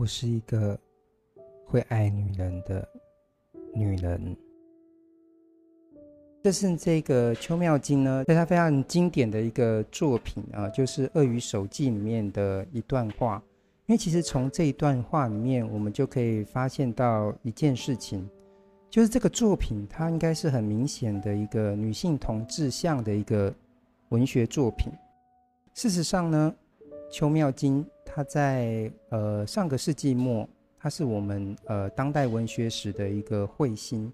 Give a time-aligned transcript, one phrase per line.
[0.00, 0.78] 我是一个
[1.66, 2.88] 会爱女人的
[3.74, 4.34] 女人。
[6.42, 13.42] 这是这个邱妙金呢，在他非常经典的一个作品啊，就是《鳄鱼手记》里面的一段话。
[13.88, 18.26] 因为其实从这一段话里面，我们就可以发现到一件事情，
[18.88, 23.52] 就是这个作品它应该是很明显的一个女性同志向的一个
[24.08, 24.90] 文学作品。
[25.74, 26.54] 事实上呢，
[27.10, 34.12] 邱妙津她在呃上个世纪末，她是我们呃当代文学史的一个彗星。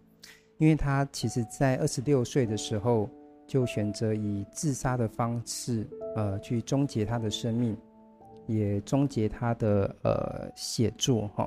[0.59, 3.11] 因为他其实，在二十六岁的时候，
[3.47, 7.77] 就选择以自杀的方式，呃，去终结他的生命，
[8.47, 11.47] 也终结他的呃写作哈。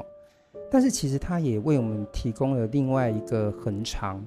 [0.70, 4.24] 但是，其实他也为我们提供了另外一个恒长，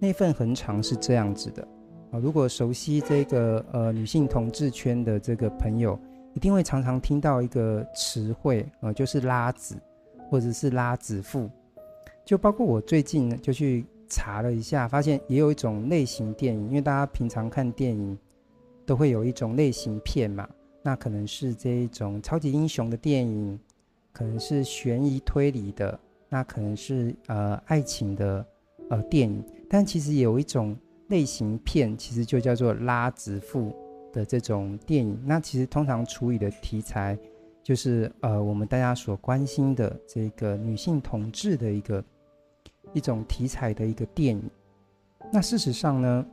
[0.00, 1.62] 那份恒长是这样子的
[2.10, 2.18] 啊。
[2.18, 5.96] 如果熟悉这个呃女性同志圈的这个朋友，
[6.34, 9.74] 一定会常常听到一个词汇啊，就是拉子，
[10.28, 11.50] 或者是拉子妇，
[12.24, 13.86] 就包括我最近呢就去。
[14.06, 18.16] 查了一下，发现也有一种类型电影，因为大家平常看电影
[18.86, 20.46] 都会有一种类型片嘛，
[20.82, 23.58] 那可能是这一种超级英雄的电影，
[24.12, 28.46] 可能是悬疑推理的，那可能是呃爱情的
[28.90, 30.76] 呃电影，但其实有一种
[31.08, 33.74] 类型片，其实就叫做拉子妇
[34.14, 37.18] 的这种电影，那其实通常处理的题材
[37.62, 42.02] 就是呃我们大家所关心的这个女性同志的一个。
[42.92, 44.50] 一种题材的一个电影，
[45.32, 46.24] 那事实上呢，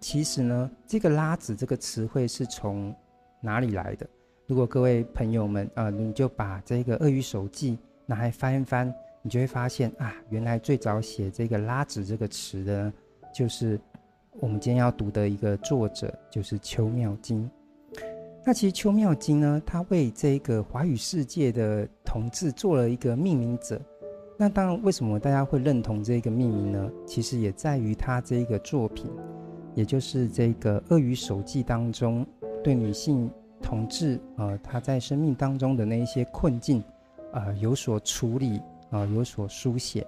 [0.00, 2.94] 其实呢，这个“拉子”这个词汇是从
[3.40, 4.06] 哪里来的？
[4.46, 7.72] 如果各位朋友们啊、你就把这个《鳄鱼手记》
[8.04, 12.92] 拿来翻一翻，你就会发现啊，原来最早写这个“拉子”这个词的，
[13.32, 13.80] 就是
[14.38, 17.48] 我们今天要读的一个作者，就是邱妙金。
[18.44, 23.80] 那其实邱妙金呢，他为这个华语世界的同志做了一个命名者。
[24.38, 26.90] 那当然，为什么大家会认同这个命名呢？
[27.06, 29.10] 其实也在于他这一个作品，
[29.74, 32.24] 也就是这个《鳄鱼手记》当中
[32.62, 33.30] 对女性
[33.62, 36.84] 同志呃，她在生命当中的那一些困境，
[37.32, 38.58] 呃，有所处理
[38.90, 40.06] 啊、呃，有所书写。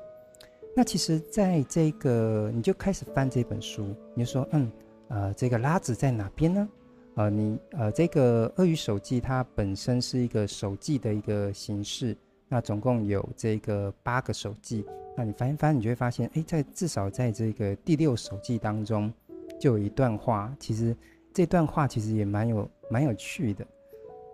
[0.78, 4.70] 那其实，在这个你就开始翻这本书，你就说，嗯，
[5.08, 6.68] 呃，这个拉子在哪边呢？
[7.16, 12.16] 呃，你呃，这个《鳄鱼手记》它本身是一个手记的一个形式。
[12.46, 14.86] 那总共有这个八个手记，
[15.16, 19.12] 那你翻一翻，你就会发现，哎，在至少在这个第六手记当中，
[19.58, 20.54] 就有一段话。
[20.60, 20.96] 其实
[21.34, 23.66] 这段话其实也蛮有蛮有趣的。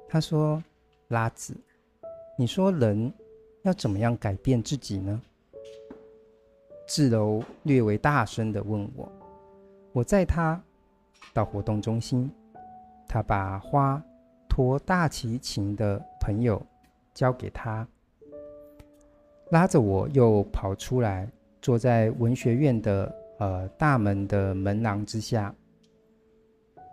[0.06, 0.62] 他说
[1.09, 1.56] ：“拉子，
[2.38, 3.10] 你说人
[3.62, 5.19] 要怎么样改变自己呢？”
[6.87, 9.11] 智柔略微大声地问我。
[9.93, 10.61] 我载他
[11.33, 12.31] 到活动中心，
[13.06, 14.03] 他把花
[14.49, 16.61] 托大提琴的朋友
[17.12, 17.87] 交给他。
[19.50, 21.28] 拉着我又跑出来，
[21.62, 25.55] 坐在文学院的呃大门的门廊之下。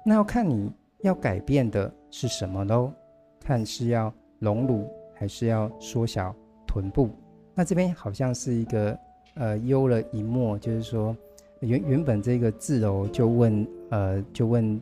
[0.05, 2.91] 那要看你要改变的是什么喽？
[3.39, 6.35] 看是要隆乳还是要缩小
[6.67, 7.09] 臀部？
[7.55, 8.97] 那这边好像是一个
[9.35, 11.15] 呃幽了一默，就是说
[11.59, 14.79] 原原本这个志柔就问呃就问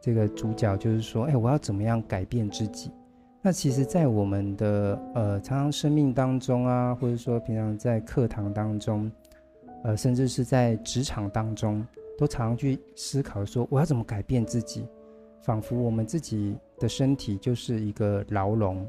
[0.00, 2.90] 这个主角，就是说，哎，我要怎么样改变自己？
[3.42, 9.10] 那其实，在我们的呃常常生命当中啊，或者说平常在课堂当中，
[9.84, 11.86] 呃，甚至是在职场当中，
[12.18, 14.84] 都常常去思考说，我要怎么改变自己？
[15.42, 18.84] 仿佛我们自己的身体就是一个牢笼，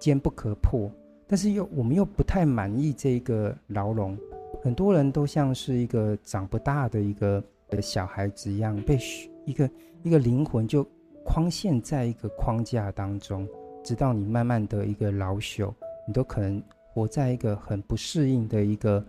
[0.00, 0.90] 坚不可破，
[1.26, 4.16] 但是又我们又不太满意这个牢笼。
[4.60, 7.42] 很多人都像是一个长不大的一个
[7.80, 8.98] 小孩子一样，被
[9.46, 9.70] 一个
[10.02, 10.86] 一个灵魂就
[11.24, 13.48] 框限在一个框架当中。
[13.82, 15.74] 直到你慢慢的一个老朽，
[16.06, 19.04] 你都可能活在一个很不适应的一个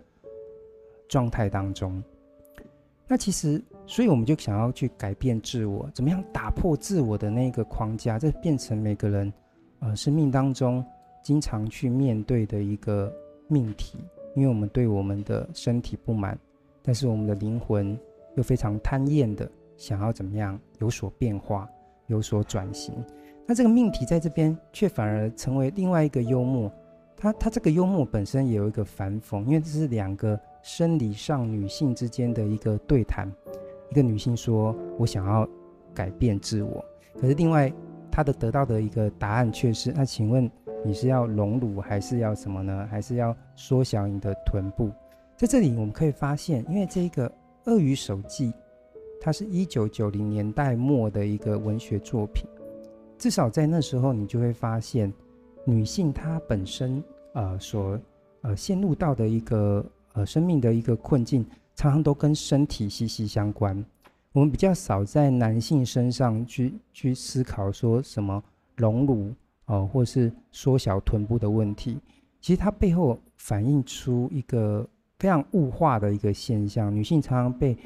[1.08, 2.02] 状态当中。
[3.06, 9.32] 那其实，所以我们就想要去改变自我，怎么样打破自我的那个框架，这变成每个人
[9.78, 10.84] 呃生命当中
[11.22, 13.14] 经常去面对的一个
[13.46, 13.98] 命题。
[14.34, 16.38] 因为我们对我们的身体不满，
[16.82, 17.98] 但是我们的灵魂
[18.36, 21.68] 又非常贪厌的想要怎么样有所变化，
[22.08, 22.94] 有所转型。
[23.46, 26.72] 那这个命题在这边却反而成为另外一个幽默，
[27.16, 33.30] 它它这个幽默本身也有一个反讽，因为这是两个生理上女性之间的一个对谈，
[33.90, 35.46] 一个女性说：“我想要
[35.94, 36.84] 改变自我。”
[37.20, 37.70] 可是另外
[38.10, 40.50] 她的得到的一个答案却是：“那请问
[40.84, 42.86] 你是要隆乳还是要什么呢？
[42.90, 44.90] 还是要缩小你的臀部？”
[45.36, 47.28] 在这里我们可以发现，因为这个
[47.64, 48.52] 《鳄鱼手记》，
[49.20, 52.46] 它是一九九零年代末的一个文学作品。
[53.18, 55.12] 至少在那时候，你就会发现，
[55.64, 57.02] 女性她本身
[57.32, 57.98] 呃所
[58.42, 61.44] 呃陷入到的一个呃生命的一个困境，
[61.74, 63.84] 常常都跟身体息息相关。
[64.32, 68.42] 我们比较少在男性身上去去思考说什么
[68.76, 69.32] 隆乳
[69.66, 71.98] 哦、或是缩小臀部的问题。
[72.40, 74.86] 其实它背后反映出一个
[75.18, 77.76] 非常物化的一个现象，女性常常被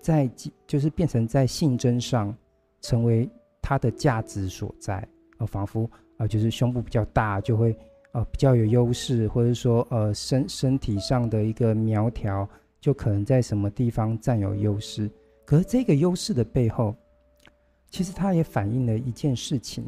[0.00, 0.30] 在
[0.66, 2.34] 就是变成在性征上
[2.80, 3.28] 成为
[3.60, 5.06] 她的价值所在，
[5.38, 7.76] 呃，仿佛、呃，就是胸部比较大就会
[8.12, 12.48] 呃比较有优势，或者说呃身身体上的一个苗条
[12.80, 15.10] 就可能在什么地方占有优势。
[15.44, 16.96] 可是这个优势的背后，
[17.90, 19.84] 其实它也反映了一件事情，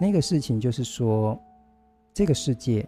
[0.00, 1.38] 那个事情就是说
[2.12, 2.86] 这个世界。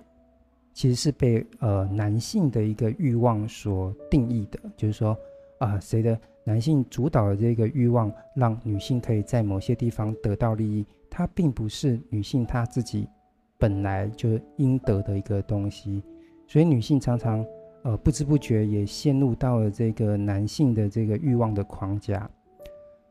[0.73, 5.17] 其实是被呃男性的一个欲望所定义的，就是说
[5.59, 13.09] 啊，谁的男性主导的这个欲望，让女性可以在某些地方得到利益，它并不是女性她自己
[13.57, 16.03] 本来就应得的一个东西，
[16.47, 17.43] 所以女性常常
[17.83, 22.31] 呃不知不觉也陷入到了这个男性的这个欲望的框架，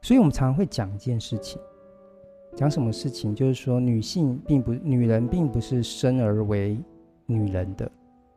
[0.04, 1.60] 所以我们常常会讲一件事情，
[2.56, 6.78] 讲什么事情，就是说女性并不，女人并不是生而为。
[7.28, 7.92] 女人的，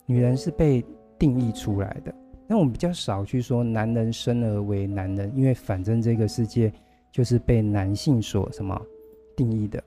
[0.06, 0.82] 女人是被
[1.18, 2.14] 定义出来的。
[2.46, 6.72] 那我们比较少去说男人生而为男人，因为反正这个世界
[7.12, 8.80] 就是被男性所什么
[9.36, 9.84] 定义的。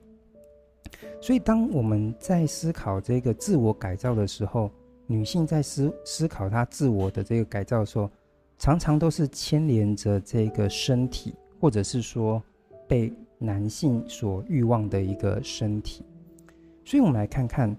[1.20, 4.70] 所以，当我们在思考这个自我改造的时候，
[5.08, 8.08] 女性在思思考她自我的这个改造的时候，
[8.56, 12.40] 常常都是牵连着这个身体，或者是说
[12.86, 16.04] 被男性所欲望的一个身体。
[16.84, 17.76] 所以，我们来看看。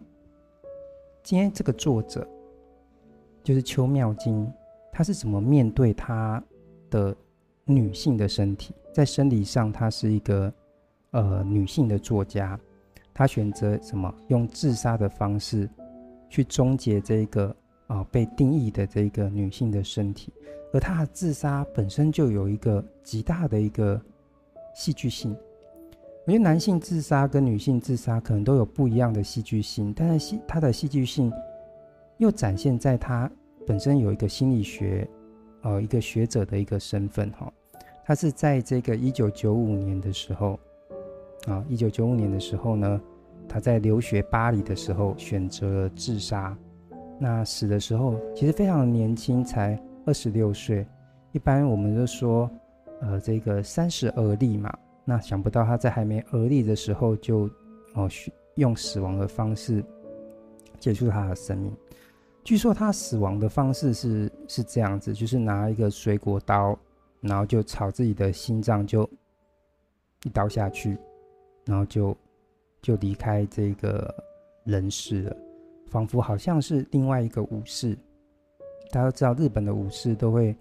[1.26, 2.28] 今天这个作者
[3.46, 4.46] 就是邱妙津，
[4.92, 6.44] 她是怎么面对她
[6.90, 7.16] 的
[7.64, 8.76] 女性的身体？
[8.94, 10.54] 在生理上，她是一个
[11.12, 12.60] 呃女性的作家，
[13.14, 14.14] 她选择什么？
[14.28, 15.70] 用自杀的方式
[16.30, 17.56] 去终结这个
[17.88, 20.34] 啊、被定义的这个女性的身体，
[20.74, 24.02] 而她的自杀本身就有一个极大的一个
[24.76, 25.34] 戏剧性。
[26.26, 31.30] 我觉得男性自杀跟女性自杀可能都有不一样的戏剧性，但是戏他的戏剧性
[32.18, 33.30] 又展现在他
[33.68, 35.06] 本身有一个心理学，
[35.64, 37.52] 呃，一个学者的一个身份哈。
[38.06, 40.58] 他是在这个一九九五年的时候，
[41.48, 43.02] 啊，一九九五年的时候呢，
[43.46, 46.58] 他在留学巴黎的时候选择了自杀。
[47.20, 50.88] 那死的时候其实非常年轻，才二十六岁。
[51.34, 52.50] 一般我们都说，
[53.02, 54.74] 呃，这个三十而立嘛。
[55.06, 57.50] 那想不到他在还没而立的时候就，
[57.94, 58.10] 哦，
[58.56, 59.84] 用死亡的方式
[60.80, 61.76] 结束他的生命。
[62.44, 66.78] 据说他死亡的方式是是这样子，就是拿一个水果刀，
[67.20, 69.10] 然后就朝自己的心脏就
[70.24, 70.98] 一刀下去，
[71.66, 72.16] 然后就
[72.82, 74.14] 就离开这个
[74.64, 75.38] 人世了，
[75.88, 77.94] 仿佛好像是另外一个武士。
[78.90, 80.56] 大家都知道日本的武士都会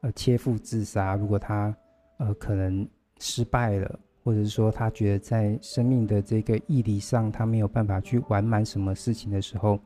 [0.00, 1.72] 呃切腹自杀，如果他
[2.18, 2.84] 呃可能。
[3.20, 9.78] 失败了，或者是说他觉得在生命的这个义理上，他没有办法去完满什么事情的时候，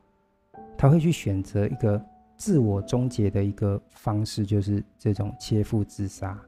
[0.77, 2.01] 他会去选择一个
[2.35, 6.39] 自我终结的一个方式，就是这种切腹自杀。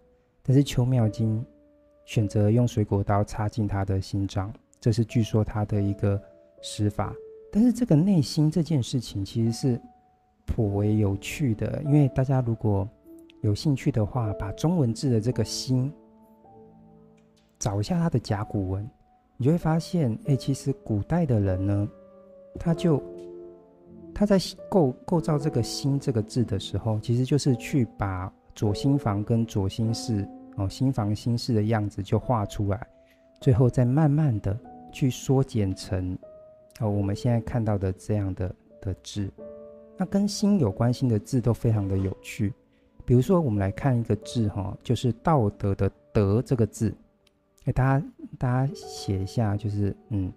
[0.44, 1.45] 但是邱妙金
[2.06, 6.22] 选择用水果刀插进他的心脏，这是据说他的一个
[6.62, 7.13] 死法。
[7.51, 9.81] 但是这个内心这件事情其实是
[10.45, 12.90] 颇为有趣的，因为大家如果
[13.42, 15.92] 有兴趣的话，把中文字的这个心。
[17.61, 18.89] 找一下他的甲骨文，
[19.37, 21.87] 你就会发现，哎、其实古代的人呢，
[22.59, 22.99] 他就
[24.15, 30.27] 他在构构造这个“心”这个字的时候，其实就是去把左心房跟左心室
[30.57, 32.87] 哦，心房心室的样子就画出来，
[33.39, 34.59] 最后再慢慢的
[34.91, 36.18] 去缩减成
[36.80, 39.30] 哦我们现在看到的这样的的字。
[39.97, 42.51] 那跟心有关系的字都非常的有趣，
[43.06, 46.91] 比如说我们来看一个字哈，就是道德的“德”这个字。
[47.63, 48.06] 给大家，
[48.39, 50.31] 大家写一下，就是嗯，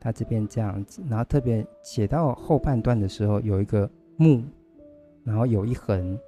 [0.00, 4.42] 他这边这样子，然后特别写到后半段的时候，有一个木，
[5.22, 6.18] 然后有一横，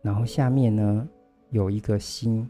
[0.00, 1.08] 然后下面呢
[1.50, 2.48] 有一个心，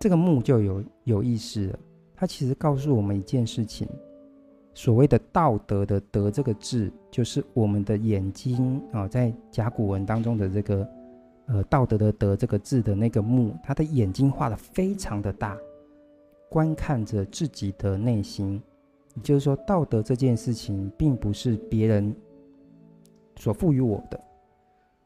[0.00, 1.78] 这个木就有有意思了。
[2.16, 3.86] 它其实告诉我们一件事情，
[4.72, 10.88] 所谓的道德的德这个字，就是我们的眼睛啊，在甲骨文当中的这个
[11.46, 15.56] 呃道德的德这个字的那个木，它的眼睛画得非常的大。
[16.48, 18.62] 观看着自己的内心，
[19.14, 22.14] 也就是说，道德这件事情并不是别人
[23.36, 24.20] 所赋予我的，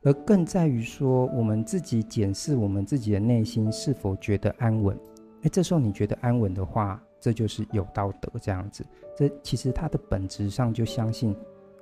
[0.02, 4.96] 而更在于说，我们自己检视我们自己的内心是否觉得安稳。
[5.42, 8.84] 哎，这时候你觉得安稳的话，这就是有道德这样子。
[9.16, 11.37] 这其实它的本质上就相信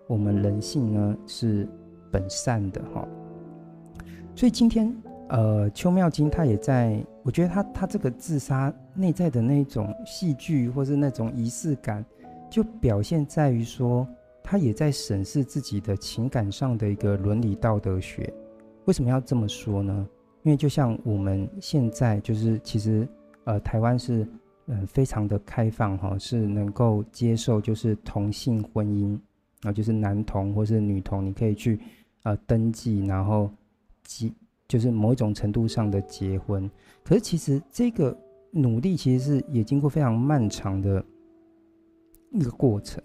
[0.07, 1.69] 我们人性呢是
[2.11, 3.07] 本善的哈。
[4.35, 4.95] 所以今天
[5.31, 12.05] 呃，邱妙金他也在，我觉得他他这个自杀内在的那种戏剧或是那种仪式感，
[12.51, 14.05] 就表现在于说，
[14.43, 18.33] 他也在审视自己的情感上的一个伦理道德学。
[18.87, 20.09] 为什么要这么说呢？
[20.43, 23.07] 因为就像我们现在就是，其实
[23.45, 24.25] 呃，台湾是
[24.67, 29.17] 嗯、呃、非常的开放哈，是能够接受就是同性婚姻
[29.63, 31.79] 啊，就是男同或是女同，你可以去
[32.25, 33.49] 呃登记，然后
[34.03, 34.33] 结
[34.71, 36.71] 就是某一种程度上的结婚。
[37.05, 38.17] 可是其实这个
[38.51, 41.05] 努力其实是也经过非常漫长的
[42.31, 43.03] 一个过程，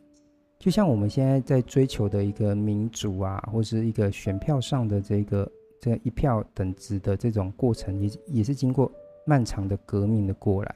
[0.60, 5.52] 就像我们现在在追求的一个民主啊，或是一个选票上的这个。
[5.82, 8.92] 这一票等值的这种过程也也是经过
[9.24, 10.76] 漫长的革命的过来，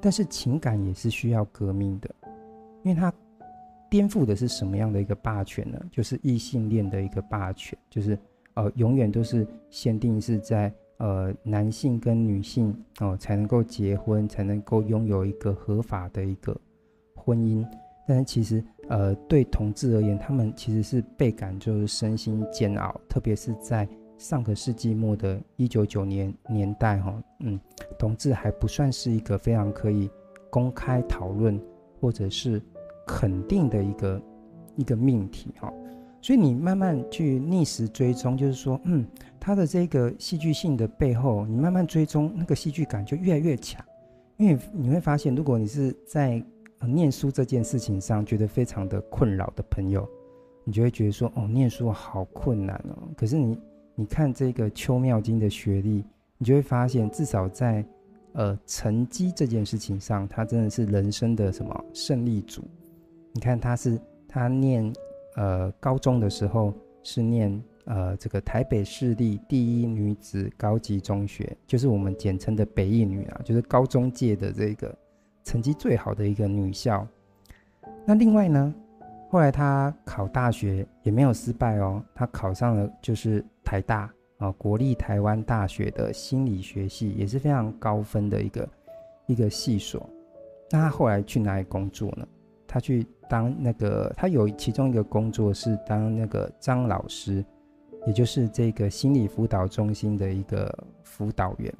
[0.00, 2.08] 但是情感也是需要革命的，
[2.82, 3.12] 因为它
[3.90, 5.78] 颠覆的是什么样的一个霸权呢？
[5.92, 8.18] 就是异性恋的一个霸权，就是
[8.58, 16.54] 呃永远都是限定是在呃男性跟女性哦、才能够结婚，才能够拥有一个合法的一个
[17.14, 17.64] 婚姻，
[18.06, 23.88] 但是其实呃对同志而言，他们其实是倍感就是身心煎熬，特别是在。
[24.18, 27.56] 上个世纪末的一九九年年代，哈，嗯，
[27.96, 30.10] 同志还不算是一个非常可以
[30.50, 31.56] 公开讨论
[32.00, 32.60] 或者是
[33.06, 34.22] 肯定的一个
[34.74, 35.72] 一个命题，哈，
[36.20, 39.06] 所以你慢慢去逆时追踪，就是说，嗯，
[39.38, 43.84] 他的这个戏剧性的背后，你慢慢追踪，那个戏剧感就越来越强，
[44.36, 46.42] 因为你会发现，如果你是在
[46.86, 50.08] 念书这件事情上觉得非常的困扰的朋友，
[50.64, 53.58] 你就会觉得说，哦，念书好困难哦，可是你。
[54.00, 56.04] 你看这个邱妙金的学历，
[56.36, 57.84] 你就会发现，至少在
[58.34, 62.62] 呃成绩这件事情上，他真的是人生的什么胜利组。
[63.32, 64.92] 你看他是他念
[65.38, 74.94] 呃高中的时候是念呃这个台北市立第一女子高级中学，就是我们简称的北一女啊，就是高中界的这个
[75.44, 77.06] 成绩最好的一个女校。
[78.04, 78.74] 那另外呢，
[79.30, 83.44] 后来他考大学也没有失败哦，他考上了就是。
[83.68, 88.68] 台大啊，国立台湾大学的心理学系也是非常高分的一个
[89.26, 90.08] 一个系所。
[90.70, 92.26] 那他后来去哪里工作呢？
[92.68, 97.44] 他去当那个，他有其中一个工作是当那个张老师，
[98.06, 100.72] 也就是这个心理辅导中心的一个
[101.02, 101.74] 辅导员。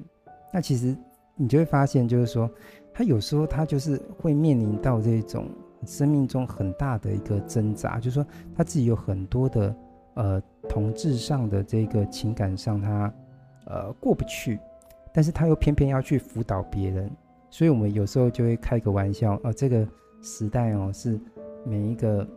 [0.51, 0.93] 那其实
[1.35, 2.49] 你就会发现，就是说
[2.91, 5.47] 他有时候他就是会面临到这种
[5.85, 9.73] 生命中很大的一个挣扎，就是说他自己有很多的。
[10.15, 13.13] 呃，同志上的这个情感上，他
[13.67, 14.59] 呃过不去，
[15.13, 17.09] 但是他又偏偏要去辅导别人，
[17.49, 19.87] 所以我们有时候就会开个玩笑，啊、呃，这个
[20.21, 21.19] 时代哦，是
[21.65, 22.27] 每一个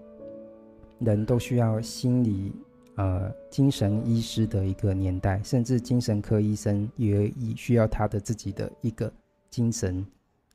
[0.98, 2.52] 人都需要心理
[2.96, 9.12] 呃精神医师的一个年代，甚至精神科医生也也需要他的自己的一个
[9.50, 10.06] 精神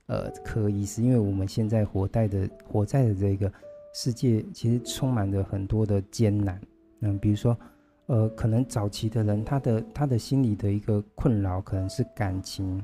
[0.05, 3.51] 呃科医师，因为我们现在活在的活在的这个
[3.93, 6.59] 世界，其实充满着很多的艰难。
[7.01, 7.57] 嗯，比如说，
[8.05, 12.77] 呃，可能早期的人，他的他的心理的一个困扰，可能是感情，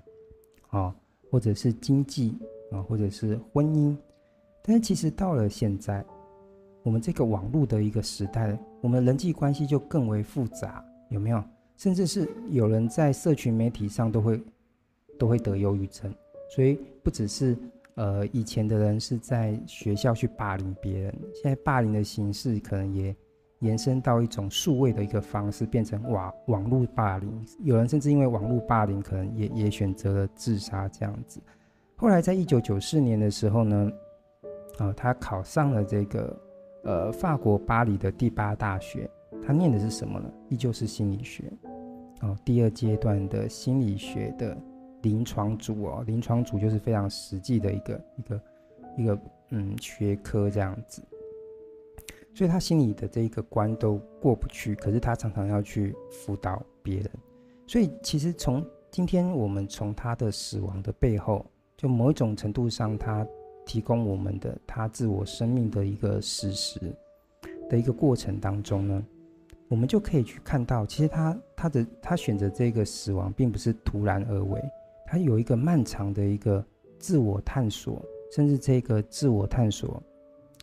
[0.69, 0.95] 啊、哦，
[1.31, 2.37] 或者是经济
[2.71, 3.95] 啊、或者是婚姻。
[4.63, 6.03] 但是其实到了现在，
[6.81, 11.43] 我们这个网络的一个时代，我们人际关系就更为复杂，有没有？
[11.77, 14.41] 甚至是有人在社群媒体上都会
[15.19, 16.13] 都会得忧郁症。
[16.55, 17.57] 所以不只是
[17.95, 23.15] 呃以前的人是在学校去霸凌别人，现在霸凌的形式可能也。
[23.59, 27.31] 延伸到一种数位的一个方式，变成网网络霸凌。
[27.61, 31.39] 有人甚至因为网络霸凌，可能也也选择了自杀这样子。
[31.95, 33.89] 后来在一九九四年的时候呢，
[34.79, 36.41] 呃，他考上了这个
[36.83, 39.09] 呃法国巴黎的第八大学。
[39.45, 40.31] 他念的是什么呢？
[40.49, 41.51] 依旧是心理学。
[42.21, 44.57] 哦，第二阶段的心理学的
[45.01, 48.41] 临床组哦，临床组就是非常实际的一个一个
[48.97, 51.03] 一个嗯学科这样子。
[52.33, 57.09] 所以他心里的这一个关都过不去，可是他常常要去辅导别人。
[57.67, 63.27] 所以其实从今天我们从他的死亡的背后，就某一种程度上，他
[63.65, 66.79] 提供我们的他自我生命的一个史实
[67.69, 69.05] 的一个过程当中呢，
[69.67, 74.61] 我们就可以去看到，其实他他的他选择这个死亡并不是突然而为，
[75.05, 76.63] 他有一个漫长的一个
[76.99, 78.03] 自我探索，
[78.35, 80.01] 甚至这个自我探索。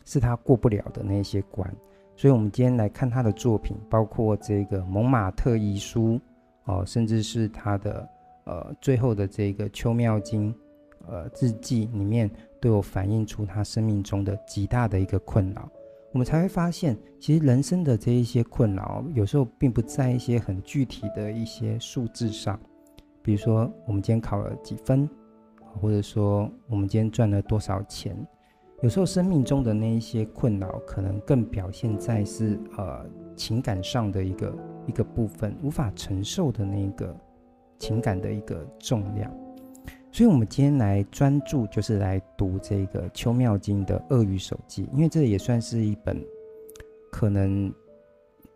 [0.03, 1.73] 是他过不了的那些关，
[2.15, 6.13] 所以，我们今天来看他的作品，包括这个《蒙马特遗书》
[6.65, 8.09] 哦，甚至是他的
[8.45, 10.53] 呃最后的这个秋妙经
[11.07, 12.29] 呃日记里面，
[12.61, 15.67] 都有反映出他生命中的极大的一个困扰。
[16.13, 22.59] 我们才会发现，其实人生的这一些困扰，有时候并不在一些很具体的一些数字上，
[23.21, 25.09] 比如说我们今天考了几分，
[25.79, 28.15] 或者说我们今天赚了多少钱。
[28.81, 37.15] 有时候生命中的那一些困扰，可能更表现在是呃情感上的一个一个部分，无法承受的那个
[37.79, 39.31] 情感的一个重量。
[40.13, 46.21] 所以，我们今天来专注，就是来读这个《邱妙经》的《鳄鱼手记》，因为这也算是一本
[47.09, 47.73] 可能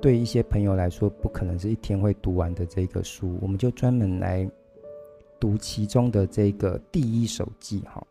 [0.01, 4.49] 对一些朋友来说不可能是一天会读完的这个书，我们就专门来
[5.39, 7.79] 读其中的这个第一手记。
[7.85, 8.05] 哈，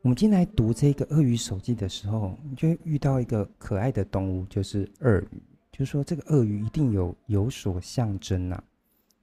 [0.00, 5.42] 我们今天来读这个《鳄鱼手记》的时候，就遇到一个可爱的动物，就是鳄鱼。
[5.70, 8.62] 就是说，这个鳄鱼一定有有所象征呐、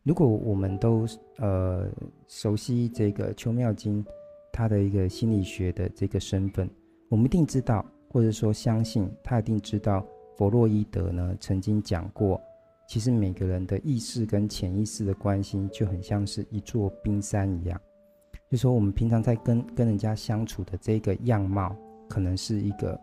[0.03, 1.05] 如果我们都
[1.38, 1.88] 呃
[2.27, 4.03] 熟悉这个邱妙津
[4.51, 6.70] 他的一个心理学的这个身份，
[7.08, 10.05] 我们一定知道，或者说相信他一定知道，
[10.38, 12.41] 弗洛伊德呢曾经讲过，
[12.88, 17.79] 其实每个人的意识跟潜意识的关系就很像是一座冰山一样，
[18.50, 21.75] 就说我们平常在跟跟人家相处的这个样貌，
[22.10, 23.00] 可能是一个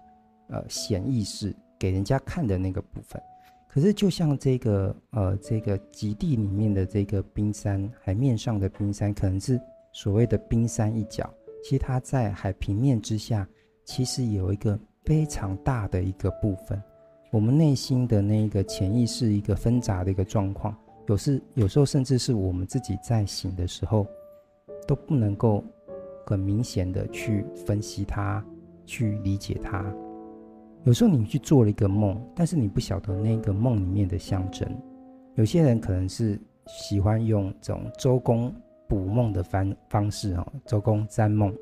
[0.49, 3.23] 呃显意识给人家看的那个部分。
[3.69, 9.61] 可是，就像这个呃，这个极地里面的这个冰山，海面上的冰山，可能是
[9.93, 11.33] 所谓的冰山一角。
[11.63, 13.47] 其实它在海平面之下，
[13.85, 16.83] 其实有一个非常大的一个部分。
[17.31, 20.75] 我们内心的那个潜意识一个纷杂的一个状况，
[21.07, 24.07] 有时有时候甚至是我们自己在醒的时候，
[24.87, 25.63] 都不能够
[26.25, 28.43] 很明显的去分析它，
[28.87, 29.85] 去理解它。
[30.85, 34.67] 有时候你去做了一个梦，但是你不晓得那个梦里面的象征。
[35.35, 38.53] 有些人可能是喜欢用这种周公
[38.89, 41.55] 卜梦的方方式哦，周公占梦，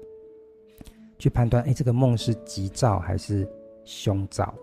[1.19, 3.49] 去判断，哎，这个梦是吉兆还是
[3.85, 4.55] 凶兆。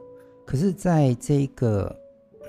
[0.46, 1.94] 可是，在这个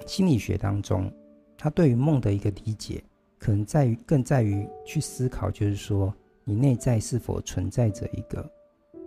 [0.07, 1.11] 心理学当中，
[1.57, 3.03] 他对于梦的一个理解，
[3.39, 6.15] 可能在于更在于去思考，就是说，
[6.45, 8.49] 你内在是否存在着一个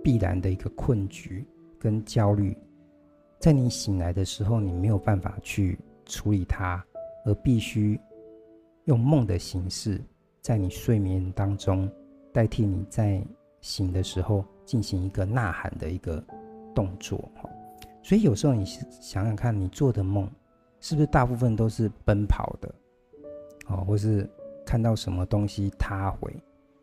[0.03, 1.45] 必然的一个困局
[1.79, 2.57] 跟焦虑。
[3.39, 6.83] 在你醒来的时候，你没有办法去处理它，
[7.23, 7.99] 而必须
[8.85, 10.01] 用梦的形式，
[10.41, 11.89] 在你睡眠当中
[12.33, 13.23] 代替你在
[13.61, 16.23] 醒的时候进行一个呐喊的一个
[16.73, 17.29] 动作。
[18.01, 20.29] 所以有时候你想想看，你做的梦
[20.79, 22.73] 是不是大部分都是奔跑的，
[23.67, 24.27] 哦，或是
[24.65, 26.33] 看到什么东西塌毁？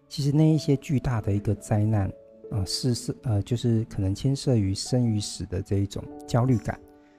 [0.09, 2.11] 其实那一些巨大的一个灾难。
[2.55, 6.79] 啊，是是呃，就是可能牵涉于生与死的这一种焦虑感，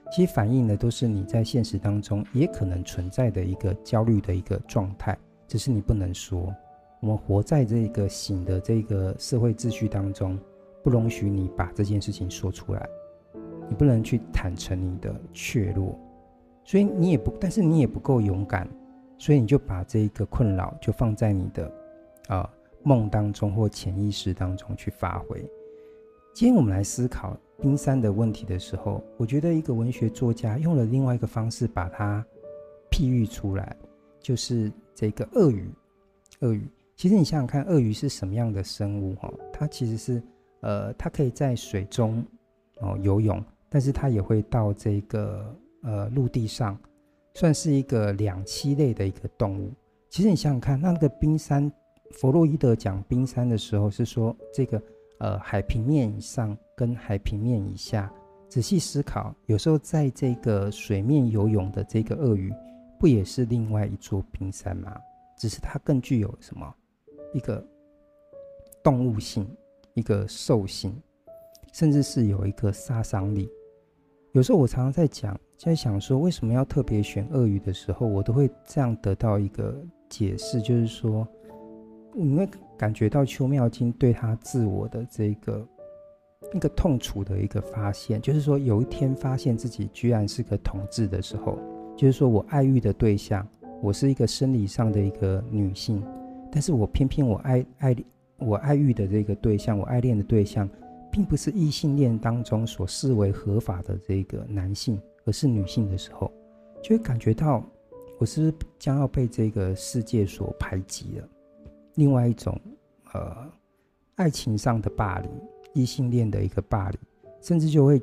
[0.09, 6.55] 其实反映的都是你在现实当中也可能存在的一个焦虑的一个状态，只是你不能说。
[7.01, 10.39] 我们活在这个醒的这个社会秩序当中，
[10.81, 12.87] 不容许你把这件事情说出来，
[13.69, 15.99] 你不能去坦诚你的怯弱，
[16.63, 18.67] 所以你也不，但是你也不够勇敢，
[19.17, 21.71] 所以你就把这个困扰就放在你的
[22.29, 22.49] 啊。
[22.85, 25.43] 梦当中或潜意识当中去发挥。
[26.35, 32.23] 今天我们来思考冰山的问题的时候，我觉得一个文学作家用了另外一个方式把它
[32.91, 33.75] 譬喻出来，
[34.19, 35.67] 就是这个鳄鱼。
[36.41, 39.15] 鳄鱼，其实你想想看，鳄鱼是什么样的生物？
[39.15, 40.21] 哈，它其实是
[40.61, 42.23] 呃，它可以在水中
[42.81, 46.77] 哦游泳，但是它也会到这个呃陆地上，
[47.33, 49.73] 算是一个两栖类的一个动物。
[50.07, 51.71] 其实你想想看，那个冰山。
[52.11, 54.81] 弗洛伊德讲冰山的时候是说，这个
[55.17, 58.11] 呃海平面以上跟海平面以下，
[58.47, 62.53] 仔细思考，有时候在这个水面游泳的这个鳄鱼，
[62.97, 64.97] 不也是另外一座冰山吗？
[65.37, 66.73] 只是它更具有什么
[67.33, 67.61] 一个
[68.81, 69.45] 动物性、
[69.93, 70.95] 一个兽性，
[71.73, 73.49] 甚至是有一个杀伤力。
[74.31, 79.75] 有时候我常常在讲，在想说为什么要特别选鳄鱼的时候，我都会这样得到一个
[80.07, 81.27] 解释，就是说。
[82.17, 82.47] 你会
[82.77, 85.67] 感觉到邱妙金对他自我的这个
[86.53, 91.59] 一个痛楚的一个发现，就是说有一天发现自己居然是个同志的时候，
[91.97, 93.45] 就是说我爱欲的对象，
[93.81, 96.01] 我是一个生理上的一个女性，
[96.49, 97.95] 但是我偏偏我爱爱
[98.37, 100.69] 我爱欲的这个对象，我爱恋的对象，
[101.11, 106.31] 并不是异性恋当中所视为合法的这个男性，而是女性的时候，
[106.81, 107.61] 就会感觉到
[108.19, 111.27] 我是不是将要被这个世界所排挤了。
[111.95, 112.59] 另外一种，
[113.13, 113.51] 呃，
[114.15, 115.29] 爱情上的霸凌，
[115.73, 116.99] 异性恋的一个霸凌，
[117.41, 118.01] 甚至就会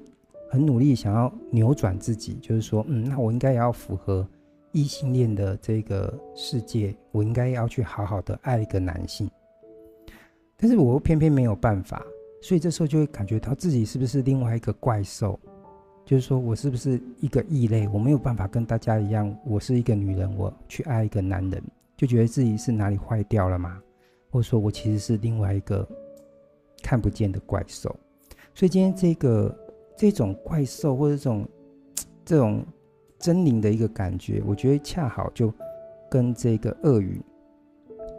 [0.50, 4.26] 很努力想要扭转自己，就是说，嗯，那我应该也要符合
[4.72, 9.30] 异性恋的这个世界，我应该要去好好的爱一个男性，
[10.56, 12.02] 但是我又偏偏没有办法，
[12.40, 15.38] 所以这时候就会感觉到自己是不是另外一个怪兽，
[16.06, 21.62] 就是说我是不是一个异类，我没有办法跟大家一样，我是一个女人，我去爱一个男人，
[22.02, 23.80] 就觉得自己是哪里坏掉了吗？
[24.28, 25.88] 或者说我其实是另外一个
[26.82, 27.94] 看不见的怪兽。
[28.52, 29.56] 所以今天这个
[29.96, 31.48] 这种怪兽或者这种
[32.24, 32.66] 这种
[33.20, 35.54] 狰狞的一个感觉，我觉得恰好就
[36.10, 37.22] 跟这个鳄鱼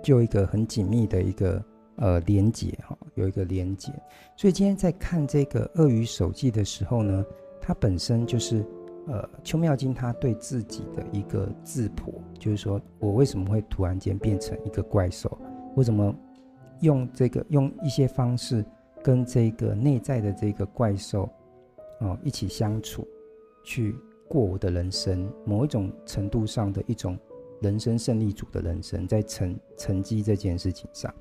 [0.01, 1.61] 就一个很紧密的一个。
[1.97, 3.93] 呃，连接哈，有一个连接，
[4.35, 7.23] 所以今天在看这个鳄鱼手记的时候呢，
[7.61, 8.65] 它本身就是
[9.07, 15.37] 呃，邱妙津他对自己的一个质朴，就是说我为什么会突然间变成一个怪兽，
[15.75, 16.15] 我怎么
[16.79, 18.63] 用这个用一些方式
[19.03, 21.29] 跟这个内在的这个怪兽
[21.99, 23.07] 哦、一起相处，
[23.63, 23.95] 去
[24.27, 27.17] 过我的人生，某一种程度上的一种
[27.61, 31.13] 人生胜利组的人生，在成成绩这件事情上。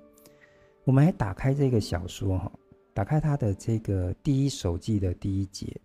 [0.84, 2.50] 我们来打开这个小说哈，
[2.92, 5.80] 打开它的这个第一手记的第一节，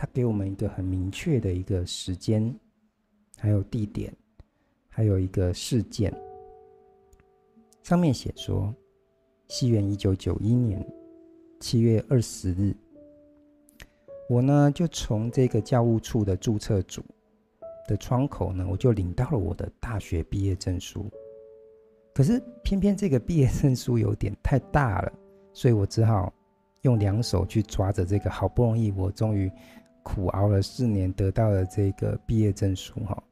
[0.00, 2.54] 它给我们一个很明确的一个时间，
[3.36, 4.14] 还有地点，
[4.88, 6.14] 还有一个事件。
[7.82, 8.72] 上面写说，
[9.48, 10.86] 西元一九九一年
[11.58, 12.72] 七月二十日，
[14.28, 17.02] 我呢就从这个教务处的注册组
[17.88, 21.10] 的窗口呢，我就领到了我的大学毕业证书。
[22.14, 25.12] 可是偏偏这个毕业证书有点太大了，
[25.52, 26.32] 所以我只好
[26.82, 29.50] 用两手去抓着这个，好不容易我终于
[30.08, 33.22] 苦熬了四年得到了这个毕业证书哈，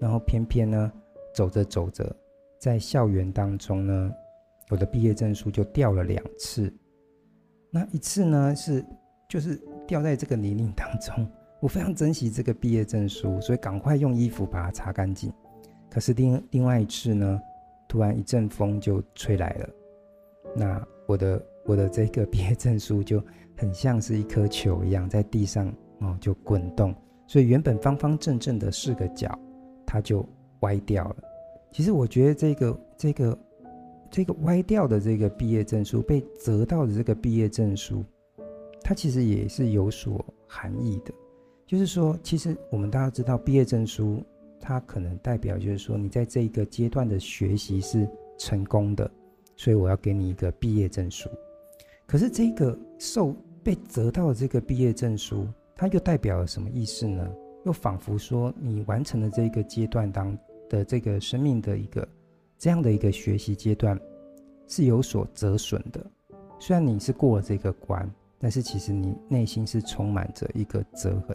[0.00, 0.92] 然后偏偏呢
[1.32, 2.14] 走着走着，
[2.58, 4.12] 在校园当中呢，
[4.70, 6.72] 我的毕业证书就掉了两次，
[7.70, 8.84] 那一次呢是
[9.28, 11.24] 就是掉在这个泥泞当中，
[11.60, 15.32] 我非常珍惜这个毕业证书，所以赶快用衣服把它擦干净，
[15.88, 17.40] 可是另另外一次呢。
[17.90, 19.68] 突然一阵风就吹来了，
[20.54, 23.18] 那我的我的这个毕业证书就
[23.56, 26.94] 很像是一颗球一样在地上哦就滚动，
[27.26, 29.38] 所以原本方方正正的四个角，
[29.86, 30.26] 它就
[30.60, 31.16] 歪掉了。
[31.72, 33.38] 其实我觉得这个这个
[34.10, 38.04] 这个歪掉的这个毕业证书被折到的这个毕业证书，
[38.82, 41.12] 它其实也是有所含义的，
[41.66, 44.22] 就是说，其实我们大家知道毕业证书。
[44.60, 48.06] 它可能代表就是说，你在这一个阶段的学习是
[48.36, 49.08] 成功的，
[49.54, 51.30] 所以我要给你一个毕业证书。
[52.06, 53.32] 可是这个受
[53.62, 55.46] 被折到的这个毕业证书，
[55.78, 57.26] 它又代表了什么意思呢？
[57.64, 60.36] 又仿佛说你完成了这个阶段当
[60.68, 62.06] 的这个生命的一个
[62.58, 63.98] 这样的一个学习阶段
[64.66, 66.04] 是有所折损的。
[66.58, 68.06] 虽然你是过了这个关，
[68.38, 71.34] 但是其实你内心是充满着一个折痕。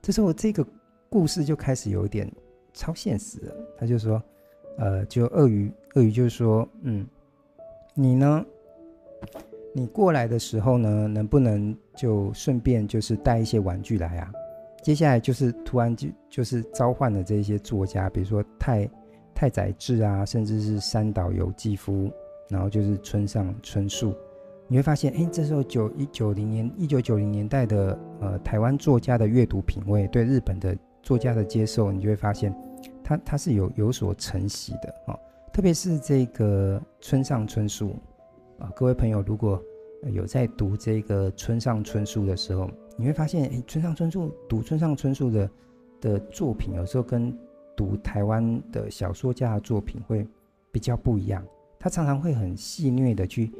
[0.00, 0.66] 这时候这个。
[1.08, 2.30] 故事就开始有点
[2.74, 3.54] 超现实了。
[3.78, 4.20] 他就说
[4.76, 7.06] ：“呃，就鳄鱼，鳄鱼就是说，嗯，
[7.94, 8.44] 你呢？
[9.76, 14.32] 你过来的时候呢，能不能就顺便就是带一些玩具来啊？
[14.82, 18.88] 接下来就是突然就就是召唤了这些作家，比如说太
[19.34, 22.10] 太宰治啊，甚至是三岛由纪夫，
[22.48, 24.14] 然后就是村上春树。
[24.66, 32.52] 你会发现，哎，这时候九一九零年一九九零年代的呃台湾作家的阅读品味，对日本的。”作家的接受，你就会发现，
[33.04, 35.16] 他他是有有所承袭的啊，
[35.52, 37.94] 特别是这个村上春树
[38.58, 39.62] 啊，各位朋友如果
[40.12, 45.50] 有在读这个村上春树的时候，你会发现，哎，村上春树读村上春树的
[46.00, 47.36] 的作品，有时候跟
[47.76, 50.26] 读台湾的小说家的作品会
[50.72, 51.44] 比较不一样，
[51.78, 53.50] 他常常会很戏谑的去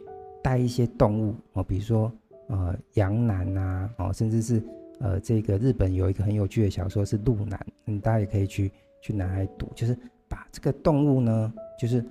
[0.42, 2.12] 带一些动物哦，比如说
[2.48, 4.62] 呃羊男啊，哦，甚至是。
[4.98, 9.94] 呃，这个日本有一个很有趣的小说是《鹿男》，嗯，大家也可以去去拿来读，就是
[10.26, 12.02] 把这个动物呢，就是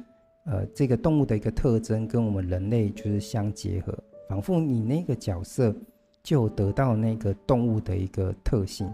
[0.46, 3.94] 呃这个动物的一个特征跟我们人类就是相结合，
[4.28, 5.76] 仿佛你那个角色
[6.24, 8.92] 就得到那个动物的一个特性。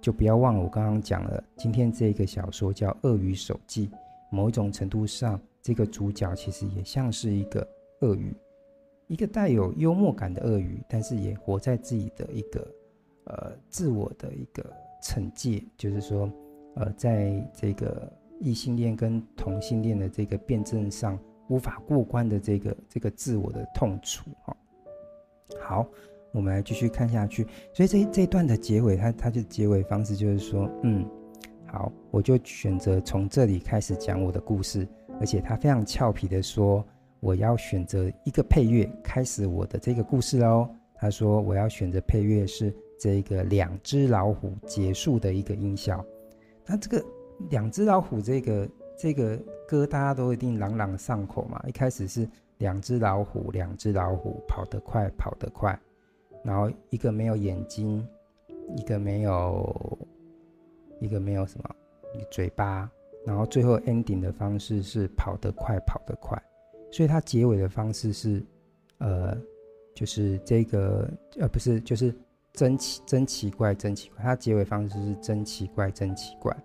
[0.00, 3.86] 就不要忘了我刚刚讲了，今天这个小说叫《鳄鱼手记》，
[4.30, 7.66] 某一种程度上，这个主角其实也像是一个
[8.00, 8.34] 鳄鱼，
[9.06, 12.66] 一个带有幽默感的鳄鱼，但是也活在自己的一个。
[13.28, 14.62] 呃，自我的一个
[15.02, 16.30] 惩戒，就是说，
[16.76, 18.08] 呃，在这个
[18.40, 21.18] 异性恋跟同性恋的这个辩证上
[21.48, 24.56] 无法过关的这个这个自我的痛楚哈。
[25.60, 25.86] 好，
[26.32, 27.46] 我们来继续看下去。
[27.72, 31.04] 所以这这一段的结尾，它它的结尾方式就是说，嗯，
[31.66, 34.86] 好，我就选择从这里开始讲我的故事，
[35.20, 36.84] 而且他非常俏皮的说，
[37.20, 40.68] 我要选择一个配乐开始我的这个故事喽。
[40.94, 42.74] 他说我要选择配乐是。
[42.98, 46.02] 这个两只老虎结束的一个音效，
[46.64, 47.04] 那这个
[47.50, 51.62] 两只老虎这个这个歌大家都一定朗朗上口嘛。
[51.66, 55.78] 一开始是两只老虎，两只老虎跑得快，跑得快，
[56.42, 58.06] 然后一个没有眼睛，
[58.76, 59.98] 一个没有，
[61.00, 61.70] 一个没有什么
[62.30, 62.90] 嘴巴，
[63.26, 66.42] 然后最后 ending 的方式是跑得快，跑得快，
[66.90, 68.42] 所以它结尾的方式是，
[68.98, 69.36] 呃，
[69.94, 71.06] 就是这个，
[71.38, 72.14] 呃，不是，就是
[72.54, 76.56] 真奇真奇怪，真奇怪，它结尾方式是真奇怪，真奇怪。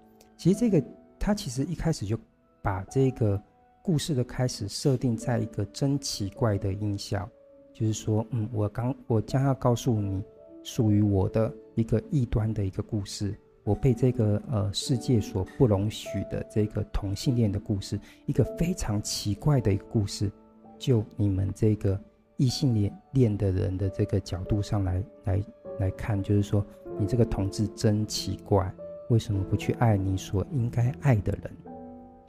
[0.42, 0.84] 其实这个
[1.20, 2.18] 他其实一开始就
[2.64, 3.40] 把这个。
[3.84, 7.28] 故事的开始设定在一个真奇怪的音效，
[7.74, 10.24] 就是说，嗯，我刚我将要告诉你
[10.64, 20.32] 属于我的一个异端的一个故事，我被这个呃世界所不容许的这个同性恋的故事，一个非常奇怪的一个故事，
[20.78, 22.00] 就你们这个
[22.38, 25.44] 异性恋恋的人的这个角度上来来
[25.80, 26.64] 来看，就是说，
[27.00, 28.72] 你这个同志真奇怪，
[29.12, 31.52] 为什么不去爱你所应该爱的人？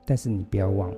[0.05, 0.92] 但是你不要忘。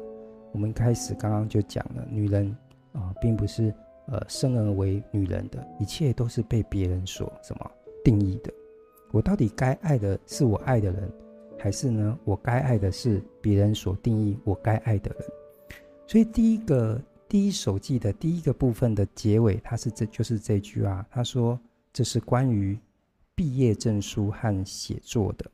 [0.51, 2.57] 我们开始刚刚就讲了，女人
[2.92, 3.75] 啊、并不是
[4.07, 7.70] 呃生而为女人的，一切都是被别人所什么
[8.03, 8.51] 定义的。
[9.11, 11.12] 我到底该爱的是我爱的人，
[11.59, 15.29] 还是呢，我该爱的是别人所定义我该爱的人？
[16.07, 21.61] 所以第一个第一手记的第一个部分的结尾，它是这就是这句啊，他说
[21.92, 22.79] 这是关于
[23.35, 25.51] 毕业证书和写作的，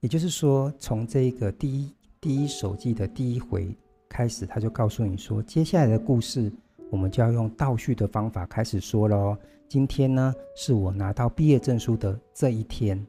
[0.00, 1.92] 也就是说从这个第一。
[2.18, 3.76] 第一手记的第一回
[4.08, 6.50] 开始，他就告诉你说，接下来的故事
[6.90, 9.36] 我们就要用倒叙的方法开始说喽。
[9.68, 13.06] 今天呢，是我拿到毕业证书的这一天，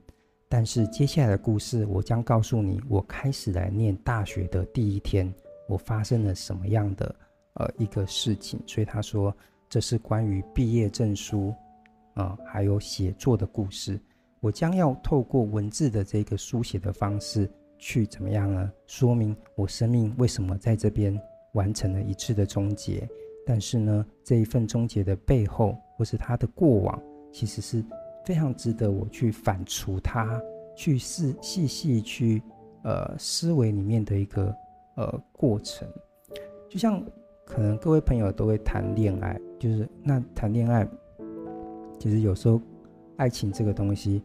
[0.47, 5.33] 但是接下来的故事，我将告诉你，我开始来念大学的第一天，
[5.67, 7.15] 我发生了什么样的
[7.53, 8.59] 呃一个事情。
[8.67, 9.35] 所以他说，
[9.67, 11.55] 这是关于毕业证书
[12.13, 13.99] 啊、还有写作的故事。
[14.39, 17.49] 我将要透过文字的这个书写的方式。
[17.79, 18.71] 去怎么样呢？
[18.87, 21.15] 说明我生命为什么在这边
[21.53, 23.07] 完成了一次的终结？
[23.45, 26.99] 但是呢，这一份终结的背后，或是他的过往，
[27.31, 27.85] 其实是
[28.25, 30.41] 非常值得我去反刍它，
[30.75, 32.41] 去细细细去
[32.83, 34.51] 呃思维里面的一个
[34.95, 35.87] 呃过程。
[36.67, 36.99] 就像
[37.45, 40.83] 可能各位朋友都会谈恋爱，就是那谈恋爱，
[41.99, 42.59] 其实有时候
[43.17, 44.23] 爱情这个东西，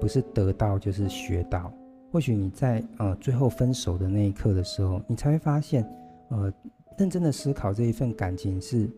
[0.00, 1.72] 不是得到就是学到。
[2.10, 5.86] 或许你在呃最后分手的那一刻的时候，你才会发现，
[6.30, 6.52] 呃，
[6.96, 8.88] 认真的思考这一份感情是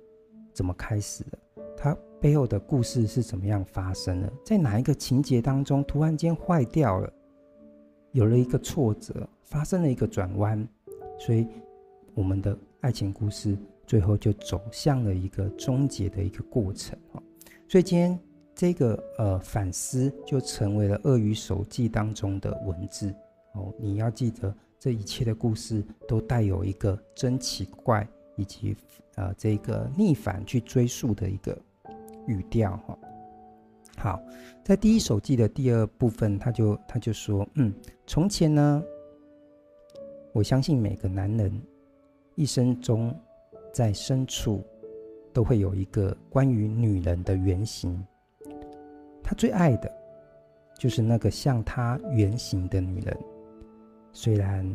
[0.53, 1.39] 怎么开始的，
[1.77, 7.13] 它背后的故事是怎么样发生的，在哪一个情节当中突然间坏掉了，
[8.13, 10.69] 有了一个挫折，发生了一个转弯，
[11.19, 11.47] 所以
[12.15, 16.99] 我们的爱情故事最后就走向了一个终结的一个过程。
[17.69, 18.19] 所以今天。
[18.61, 23.11] 这个呃反思就成为了《鳄鱼手记》当中的文字
[23.55, 23.73] 哦。
[23.79, 28.77] 你要记得，这一切的故事都带有一个真奇怪以及
[29.15, 31.59] 呃这个逆反去追溯的一个
[32.27, 32.99] 语调哈。
[33.97, 34.23] 好，
[34.63, 37.73] 在第一手记的第二部分，他就他就说，嗯，
[38.07, 38.85] 从前呢，
[40.35, 41.51] 我相信每个男人
[42.35, 43.19] 一生中
[43.73, 44.63] 在深处
[45.33, 47.99] 都会有一个关于女人的原型。
[49.31, 49.89] 他最爱的，
[50.77, 53.17] 就是那个像他原型的女人。
[54.11, 54.69] 虽然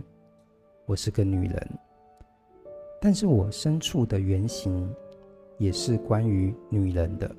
[0.86, 1.70] 我是个女人，
[3.02, 4.90] 但是我深处的原型
[5.58, 7.30] 也是关于女人的。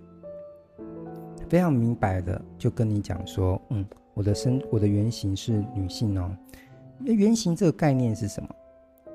[1.48, 6.30] 非常明白的，就跟你讲说，嗯，我的身，我的原型是女性哦。
[6.98, 8.48] 那原型这个概念是什么？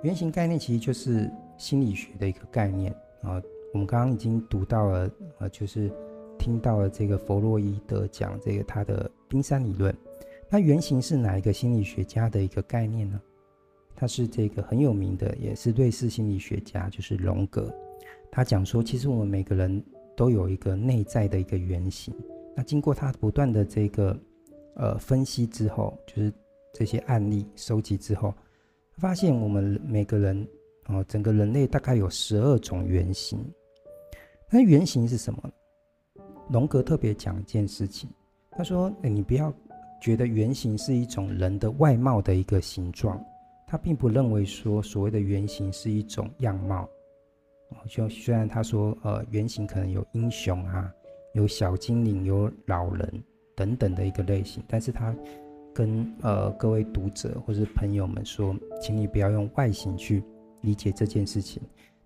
[0.02, 3.40] 原型概念其实就是心理学的一个概念啊。
[3.74, 5.94] 我们刚刚已经读到了，呃，就是。
[6.38, 9.96] 听到了这个弗洛伊德讲这个他的冰山理论，
[10.50, 13.22] 那原型是哪一个心理学家的一个概念呢？
[13.96, 17.72] 他是这个很有名的，也是瑞士心理学家，就是荣格。
[18.32, 19.84] 他讲说，其实我们每个人
[20.16, 22.12] 都有一个内在的一个原型。
[22.56, 24.20] 那经过他不断的这个
[24.76, 26.34] 呃分析之后，就是
[26.74, 28.34] 这些案例收集之后，
[28.98, 30.48] 发现我们每个人
[30.88, 33.40] 哦，整个人类大概有十二种原型。
[34.50, 35.52] 那原型是什么？
[36.52, 38.10] 荣格特别讲一件事情，
[38.52, 39.54] 他说：“，你不要
[40.02, 43.24] 觉得原型是一种人的外貌的一个形状，
[43.66, 46.86] 他并不认为说所谓的原型是一种样貌。
[47.88, 50.94] 就虽然他说，呃，原型可能有英雄啊，
[51.34, 53.24] 有小精灵，有老人
[53.56, 55.16] 等等的一个类型，但是他
[55.74, 60.22] 跟呃各位读者或是朋友们说，请你不要用外形去
[60.60, 61.62] 理解这件事情。”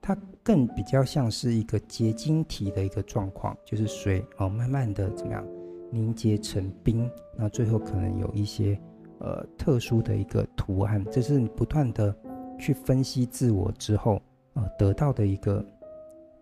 [0.08, 5.44] 它更比较像是一个结晶体的一个状况，就是水哦，慢慢的怎么样
[5.92, 8.80] 凝结成冰，那最后可能有一些
[9.18, 12.16] 呃特殊的一个图案，这是你不断的
[12.60, 14.22] 去分析自我之后
[14.54, 15.66] 呃得到的一个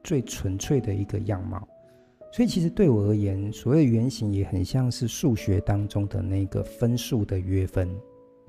[0.03, 1.65] 最纯粹的一个样貌。
[2.33, 7.89] 所以其实对我而言，所谓原型也很像是数学当中的那个分数的约分，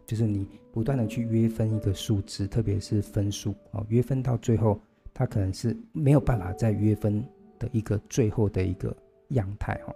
[0.07, 4.81] 就是你不断的去约分一个数字，特别是分数哦，约分到最后，
[5.15, 7.25] 它可能是没有办法再约分
[7.59, 8.95] 的一个最后的一个
[9.29, 9.95] 样态哈。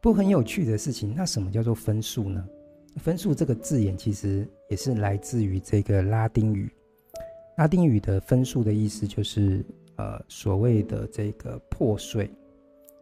[0.00, 2.46] 不过很有趣的事情，那什么叫做分数呢？
[2.98, 6.72] 分数这个字眼其实也是来自于这个拉丁语，
[7.58, 9.62] 拉丁语的分数的意思就是
[9.96, 12.30] 呃所谓的这个破碎。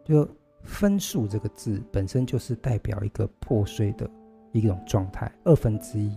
[0.03, 0.27] 就
[0.63, 4.09] 分数这个字本身就是代表一个破碎的
[4.51, 6.11] 一种状态，二分之一、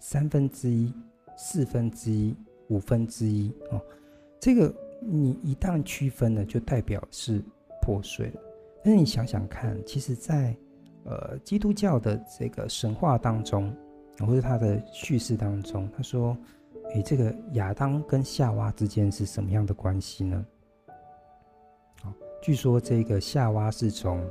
[0.00, 0.92] 三分之一、
[1.36, 2.34] 四分之一、
[2.68, 3.80] 五分之一哦，
[4.44, 7.42] 这个你一旦区分了，就代表是
[7.80, 8.40] 破碎了。
[8.84, 10.54] 但是你想想看，其实在
[11.04, 13.74] 呃基督教的这个神话当中，
[14.18, 16.36] 或者他的叙事当中，他说
[16.92, 20.44] ：“诶，这个亚当跟夏娃之间是什么样的关系呢？”
[22.42, 24.22] 据说这个夏娃是从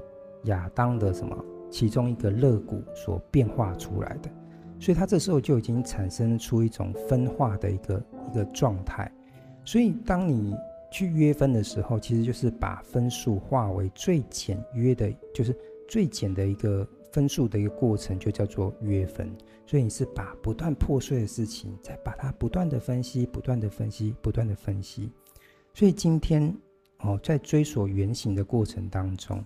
[0.44, 1.36] 亚当的什么
[1.72, 4.30] 其中一个肋骨所变化出来的，
[4.80, 9.12] 所以他这时候就已经产生出一种分化的一个一个状态。
[9.66, 10.56] 所以当你
[10.92, 15.56] 去约分的时候，其实就是把分数化为最简约的，就是
[15.88, 19.32] 最简的一个分数的一个过程，就叫做约分。
[19.66, 25.12] 所以你是把不断破碎的事情，再把它不断的分析，不断的分析，不断的分析。
[25.74, 26.56] 所以今天。
[27.06, 29.44] 哦，在追索原型的过程当中，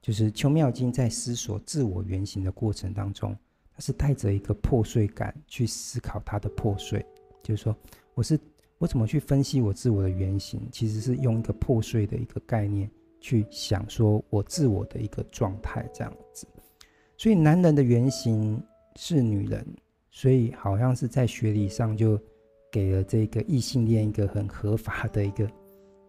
[0.00, 3.36] 就是邱妙金在思索自我原型的过程当中，
[3.74, 7.04] 他是带着一个破碎感去思考他的破碎，
[7.42, 7.76] 就是说，
[8.14, 8.38] 我是
[8.80, 12.90] 我怎么去分析我自我的原型，其实是用一个破碎的一个概念
[13.20, 16.48] 去想说我自我的一个状态这样子。
[17.16, 18.60] 所以男人的原型
[18.96, 19.64] 是女人，
[20.10, 22.18] 所以好像是在学理上就
[22.72, 25.48] 给了这个异性恋一个很合法的一个。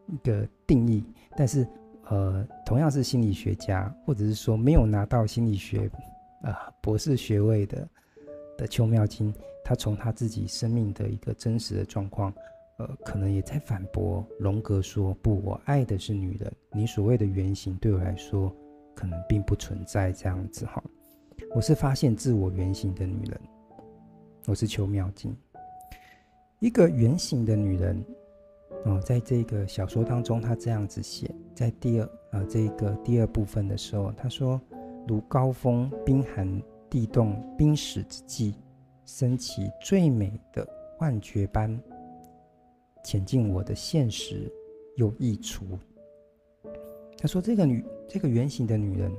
[0.08, 1.02] 一个定义，
[1.38, 1.66] 但是，
[2.10, 5.90] 呃，同样是心理学家，或者是说没有拿到心理学，
[6.44, 7.88] 呃，博士学位的
[8.58, 12.34] 的邱妙金，他从他自己生命的一个真实的状况，
[12.82, 18.52] 呃，可能也在反驳荣格说，不，我爱的是女人，你所谓的原型对我来说，
[18.96, 20.84] 可能并不存在这样子哈。
[21.54, 23.40] 我是发现自我原型的女人，
[24.48, 25.36] 我是邱妙静，
[26.60, 28.04] 一个原型的女人。
[28.86, 34.60] 哦，在这个小说当中，他这样子写，在第二呃这个第二部分的时候，他说
[35.08, 38.56] ：“如高峰冰寒地冻冰始之际，
[39.06, 40.68] 升起最美的
[40.98, 41.80] 幻觉般，
[43.04, 44.52] 潜进我的现实，
[44.96, 45.66] 又溢出。”
[47.18, 49.12] 他说：“这个女，这个原型的女人，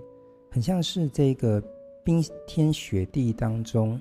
[0.51, 1.63] 很像是这个
[2.05, 4.01] 冰天雪地当中，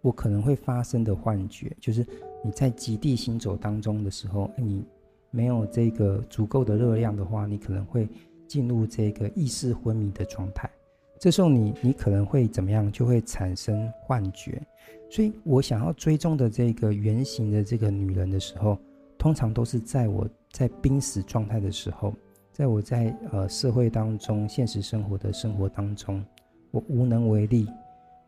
[0.00, 2.06] 我可能会发生的幻觉，就是。”
[2.46, 4.84] 你在极地行走当中的时候，你
[5.30, 8.06] 没有这个足够的热量的话，你可能会
[8.46, 10.70] 进入这个意识昏迷的状态。
[11.18, 12.92] 这时候你，你可能会怎么样？
[12.92, 14.60] 就会产生幻觉。
[15.08, 18.78] 所以我想要追踪的这个原型的这个女人的时候，
[19.24, 22.12] 通常都是在我在濒死状态的时候，
[22.52, 26.22] 在我在呃社会当中、现实生活的生活当中，
[26.70, 27.66] 我无能为力，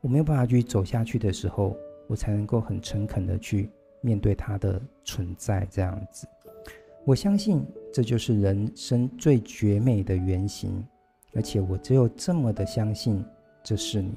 [0.01, 3.71] 我没有办法去走下去的时候，我才能够很诚恳的去。
[4.01, 6.27] 面对它的存在，这样子，
[7.05, 10.83] 我相信这就是人生最绝美的原型，
[11.35, 13.23] 而且我只有这么的相信
[13.63, 14.15] 这四年，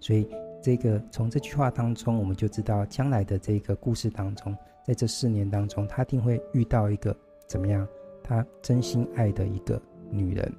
[0.00, 0.26] 所以
[0.62, 7.16] 这个从这句话当中，我们就知道将来的这个故事当中，在这四年当中，他一定会遇到一个
[7.46, 7.86] 怎么样，
[8.22, 10.52] 他真心爱的一个女人。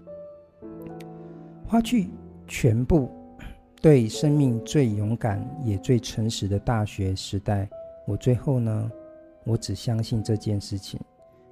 [1.65, 2.09] 花去
[2.47, 3.09] 全部
[3.81, 7.67] 对生命最勇敢也最诚实的大学时代。
[8.05, 8.91] 我最后呢，
[9.45, 10.99] 我只相信这件事情，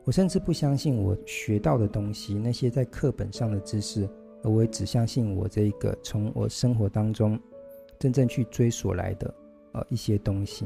[0.04, 4.08] 我甚至不相信我学到的东西，那些在课本上的知识，
[4.44, 7.40] 而我也只相信我这一个从我生活当中
[7.98, 9.34] 真正去追索来的
[9.72, 10.66] 呃一些东西。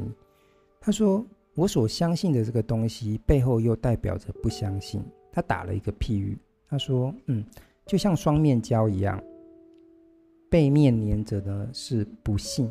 [0.82, 5.04] 他说，我所相信的这个东西背后又代表着不相信。
[5.32, 6.38] 他打了一个譬喻，
[6.70, 7.44] 他说，嗯，
[7.86, 9.22] 就像双面胶一样，
[10.50, 12.70] 背面粘着的是不信，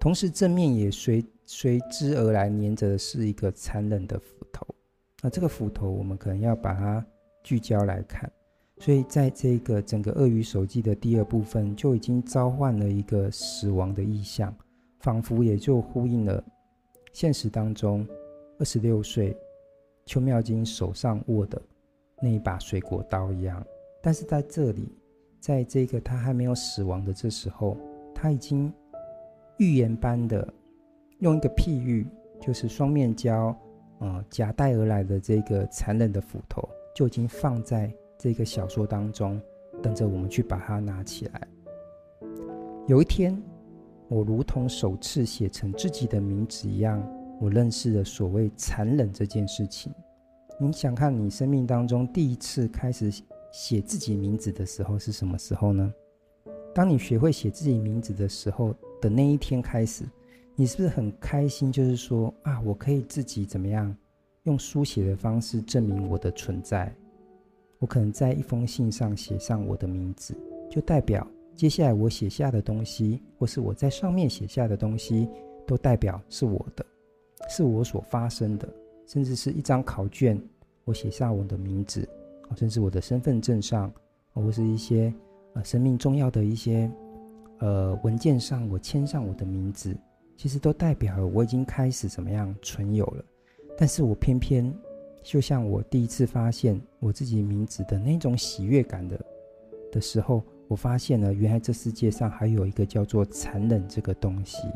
[0.00, 1.24] 同时正面也随。
[1.48, 4.66] 随之而来，粘着的是一个残忍的斧头。
[5.22, 7.06] 那这个斧头，我们可能要把它
[7.44, 8.28] 聚焦来看。
[8.78, 14.52] 所以，在这个整个《鳄鱼手记》的第二部分，就已经召唤了一个死亡的意象，
[14.98, 16.42] 仿佛也就呼应了
[17.16, 18.06] 现实当中
[18.58, 19.34] 二十六岁
[20.04, 21.58] 邱妙金手上握的
[22.20, 23.66] 那一把水果刀一样。
[24.02, 24.94] 但是在这里，
[25.40, 27.74] 在这个他还没有死亡的这时候，
[28.14, 28.70] 他已经
[29.56, 30.46] 预言般的。
[31.20, 32.06] 用一个譬喻，
[32.38, 33.56] 就是双面胶
[34.00, 39.40] 呃夹带而来的这个残忍的斧头，就已经放在这个小说当中，
[39.82, 41.48] 等着我们去把它拿起来。
[42.86, 43.42] 有一天，
[44.08, 47.02] 我如同首次写成自己的名字一样，
[47.40, 49.92] 我认识了所谓残忍这件事情。
[50.58, 53.12] 你想看你生命当中第一次开始
[53.52, 55.92] 写自己名字的时候是什么时候呢？
[56.74, 60.04] 当你学会写自己名字的时候的那一天开始，
[60.54, 61.72] 你是不是很开心？
[61.72, 63.94] 就是说啊，我可以自己怎么样
[64.44, 66.94] 用书写的方式证明我的存在。
[67.78, 70.34] 我可能在一封信上写上我的名字，
[70.70, 71.26] 就代表
[71.56, 75.26] 接下来我写下的东西，或是我在上面写下的东西，
[75.66, 76.84] 都代表是我的，
[77.48, 78.68] 是我所发生的。
[79.06, 80.40] 甚至是一张考卷，
[80.84, 82.06] 我写下我的名字，
[82.56, 83.90] 甚至我的身份证上，
[84.34, 85.14] 或是一些
[85.54, 86.90] 呃生命重要的一些
[87.60, 89.96] 呃文件上，我签上我的名字，
[90.36, 93.24] 其实都代表了我已经开始怎么样存有了。
[93.78, 94.74] 但是我偏偏
[95.22, 99.24] 就像我第一次发现我自己名字的那种喜悦感的
[99.92, 104.68] 的时候，我发现了原来这世界上还有一个叫做残忍这个东西。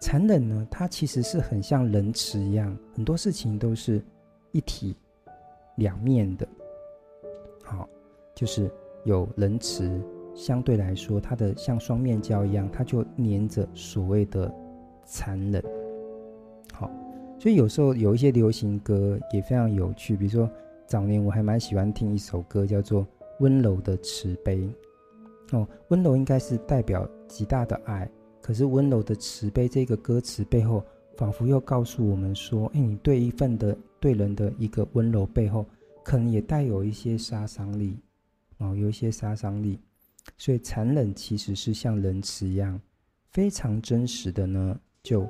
[0.00, 4.02] 残忍呢，它其实是很像仁慈一样，很多事情都是
[4.52, 4.94] 一体
[5.76, 6.46] 两面的。
[7.62, 7.88] 好，
[8.34, 8.70] 就是
[9.04, 10.00] 有仁慈，
[10.34, 14.54] 相对来说，它的像双面胶一样，它就黏着所谓的
[15.04, 15.62] 残忍。
[16.72, 16.90] 好，
[17.38, 20.48] 所以有时候有一些流行歌也非常有趣，比如说
[20.86, 23.02] 早年我还蛮喜欢听一首歌，叫做
[23.40, 24.58] 《温柔的慈悲》。
[25.52, 28.10] 哦，温柔应该是代表极大的爱。
[28.40, 30.84] 可是温柔的慈悲这个歌词背后，
[31.16, 35.66] 仿佛又告诉我们说：哎，你对一份的对人的一个温柔背后，
[36.04, 37.98] 可能也带有一些杀伤力，
[38.58, 39.80] 哦，有一些杀伤力。
[40.38, 42.80] 所以残忍其实是像仁慈一样，
[43.32, 45.28] 非常真实的呢，就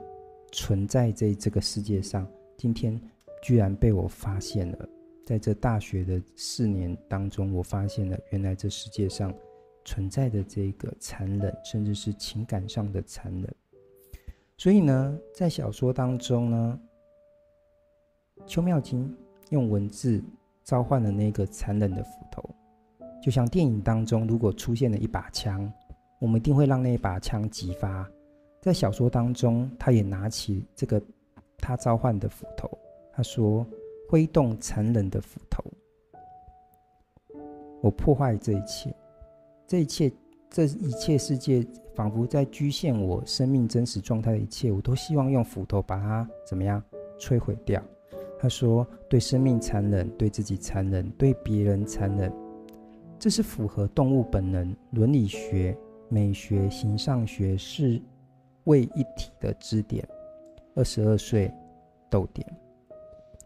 [0.52, 2.26] 存在在这个世界上。
[2.56, 3.00] 今天
[3.42, 4.88] 居然被我发现了，
[5.24, 9.32] 在这大学的四年当中，我发现了原来这世界上。
[9.86, 13.54] 存在的这个残忍，甚至是情感上的残忍。
[14.58, 16.80] 所以呢，在小说当中呢，
[18.46, 19.16] 邱妙金
[19.50, 20.22] 用文字
[20.64, 22.42] 召唤了那个残忍的斧头，
[23.22, 25.72] 就像电影当中，如果出现了一把枪，
[26.18, 28.10] 我们一定会让那一把枪击发。
[28.60, 31.00] 在小说当中，他也拿起这个
[31.56, 32.68] 他召唤的斧头，
[33.12, 33.64] 他说
[34.10, 35.62] ：“挥动残忍的斧头，
[37.82, 38.92] 我破坏这一切。”
[39.66, 40.12] 这一切，
[40.48, 46.82] 这一切世界仿佛在局限我生命真实状态的一切，我都希望用斧头把它怎么样
[47.18, 47.82] 摧毁掉。
[48.38, 52.32] 他说：“对生命残忍，对自己残忍，对别人残忍，
[53.18, 55.76] 这是符合动物本能、伦理学、
[56.08, 58.00] 美学、形上学是
[58.64, 60.06] 为一体的支点。”
[60.76, 61.50] 二十二岁，
[62.10, 62.46] 逗点。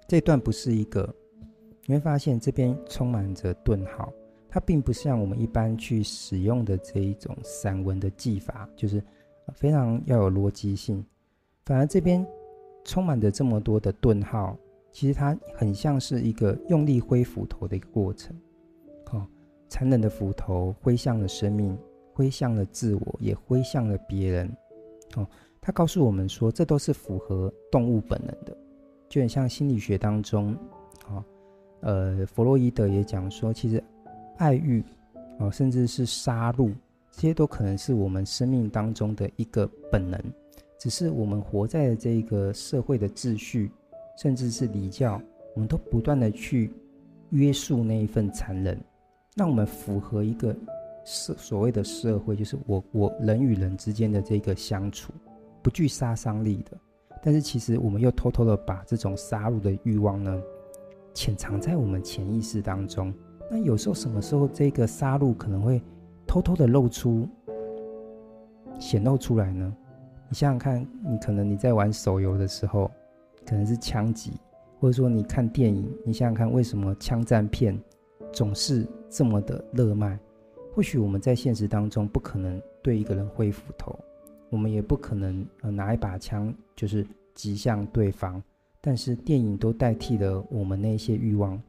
[0.08, 1.14] 这段不是一个，
[1.86, 4.12] 你会发现这边充满着顿号。
[4.52, 9.00] 它并不像我们一般去使用的这一种散文的技法，就是
[9.54, 11.06] 非常要有逻辑性。
[11.64, 12.26] 反而这边
[12.84, 14.58] 充满着这么多的顿号，
[14.90, 18.36] 其实它很像是一个用力挥斧头的一个过程。
[19.12, 19.24] 哦，
[19.68, 21.78] 残忍的斧头挥向了生命，
[22.12, 24.50] 挥向了自我，也挥向了别人。
[25.14, 25.24] 哦，
[25.60, 28.56] 它告诉我们说，这都是符合动物本能的，
[29.08, 30.56] 就很像心理学当中，
[31.06, 31.24] 哦，
[31.82, 33.80] 呃，弗洛伊德也讲说，其实。
[34.40, 34.82] 爱欲，
[35.38, 36.72] 哦，甚至是杀戮，
[37.10, 40.18] 这些都可能是我们生命当中的一个本能。
[40.78, 43.70] 只是我们活在这个社会的秩序，
[44.16, 45.20] 甚至是礼教，
[45.54, 46.72] 我们都不断的去
[47.32, 48.80] 约束那一份残忍，
[49.36, 50.56] 让我们符合一个
[51.04, 55.12] 社所谓的社会，就是我我人与人之间的这个相处，
[55.60, 56.78] 不具杀伤力的。
[57.22, 60.42] 但是其实我们又偷偷的把这种杀戮的欲望呢，
[61.12, 63.12] 潜藏在我们潜意识当中。
[63.50, 65.82] 那有时候，什么时候这个杀戮可能会
[66.24, 67.28] 偷偷的露出、
[68.78, 69.76] 显露出来呢？
[70.28, 72.88] 你想想看，你可能你在玩手游的时候，
[73.44, 74.34] 可能是枪击，
[74.78, 77.76] 或者说你看电影，你想想看，为什么枪战片
[78.32, 80.16] 总是这么的热卖？
[80.72, 83.98] 或许我们在现实当中不可能对一个人挥斧头，
[84.48, 88.40] 我们也不可能呃拿一把枪就是击向对方，
[88.80, 91.60] 但是电影都代替了我们那些欲望。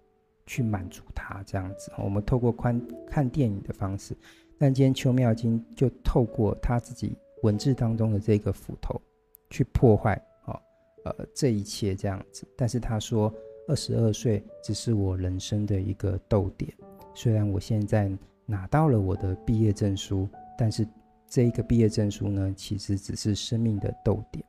[0.46, 4.16] 去满足他这样子，我们透过观看电影的方式，
[4.58, 9.02] 但今天邱妙金就透过他自己文字当中的这个斧头，
[9.50, 10.16] 去破坏
[10.46, 10.62] 哦，
[11.06, 12.48] 呃，这一切这样子。
[12.56, 13.34] 但是他说，
[13.68, 16.72] 二十二岁只是我人生的一个逗点。
[17.14, 18.12] 虽然我现在
[18.46, 20.28] 拿到了我的毕业证书，
[20.58, 20.88] 但是
[21.28, 24.44] 这一个毕业证书呢，其实只是生命的逗点。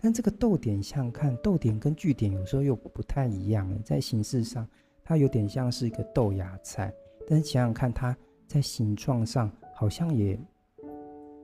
[0.00, 4.66] 但这个逗点像看逗点跟句点有时候又不太一样，在形式上
[5.08, 6.92] 它有点像是一个豆芽菜，
[7.26, 8.14] 但是想想看它
[8.46, 10.38] 在形状上好像也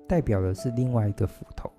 [0.06, 1.72] 代表的是另外一个斧头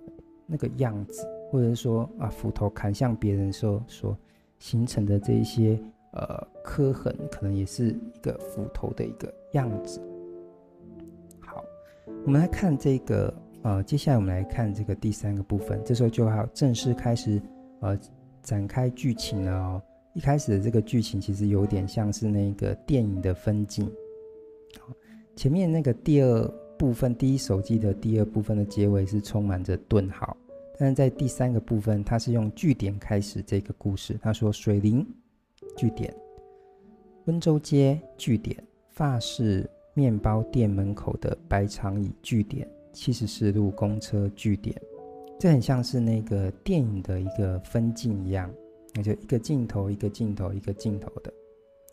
[0.48, 4.18] 那个样子，或者说啊斧头砍向别人时候所
[4.58, 5.80] 形成的这一些
[6.14, 10.02] 呃刻痕，可能也是一个斧头的一个样子。
[11.40, 11.64] 好，
[12.26, 13.32] 我们来看这个。
[13.62, 17.42] 呃，接下来我们来看这个第三个部分，这时候就要正式开始
[17.80, 17.98] 呃
[18.44, 19.82] 展开剧情了哦。
[20.16, 23.92] 一开始的这个剧情其实有点像是那个电影的分镜，
[25.36, 26.48] 前面那个第二
[26.80, 30.36] 部分，第一手机的第二部分的结尾是充满着顿号，
[30.80, 34.18] 但是在第三个部分，它是用句点开始这个故事。
[34.22, 35.06] 他说：“水灵，
[35.76, 36.16] 句点，
[37.26, 38.56] 温州街，句点，
[38.92, 44.74] 法式面包店门口的白长椅，句点。”七十四路公车句点，
[45.38, 48.50] 这很像是那个电影的一个分镜一样，
[48.96, 51.32] 那就一个镜头一个镜头一个镜头的。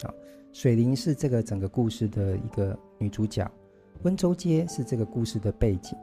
[0.07, 0.15] 啊，
[0.53, 3.51] 水灵是这个整个故事的一个女主角，
[4.03, 5.97] 温州街是这个故事的背景。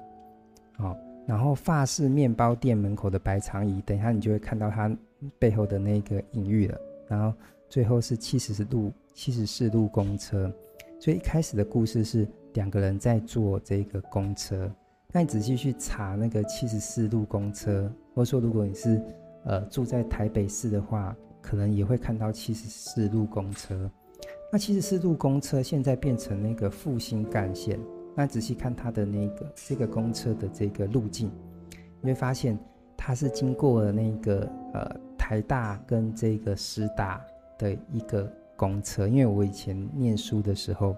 [0.78, 0.96] 啊，
[1.28, 4.90] 然后法式面包店门口的白长椅，等一下你就会看到它
[5.38, 6.80] 背后的那个隐喻了。
[7.08, 7.38] 然后
[7.68, 10.52] 最后是七十四路七十四路公车，
[11.00, 14.72] 所以一开始的故事是两个人在坐这个公车。
[15.12, 19.02] 那你仔细去查那个七十四路公车，或者说如果你是
[19.46, 23.90] 呃住在台北市的话，可能也会看到七十四路公车。
[24.52, 27.80] 那七十四路公车现在变成那个复兴干线，
[28.16, 31.32] 那仔细看它的那个这个公车的这个路径，
[32.02, 32.58] 你会发现
[32.98, 37.22] 它是经过了那个呃台大跟这个师大
[37.58, 40.96] 的一个公车，因为我以前念书的时候。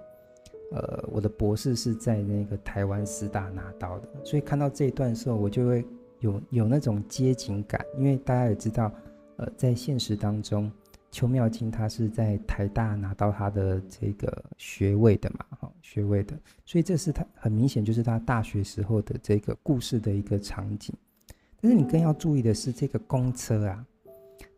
[0.74, 5.86] 呃，我的博士是在那个台湾师大拿到的，所以看到这一段的时候，我就会
[6.22, 7.86] 有有那种街景感。
[7.98, 8.92] 因为大家也知道，
[9.36, 10.72] 呃，在现实当中，
[11.12, 20.96] 邱妙金他是在台大拿到他的这个学位的嘛，哈，学位的，所以这是他很明显就是他大学时候的这个故事的一个场景。
[21.60, 23.86] 但是你更要注意的是这个公车啊，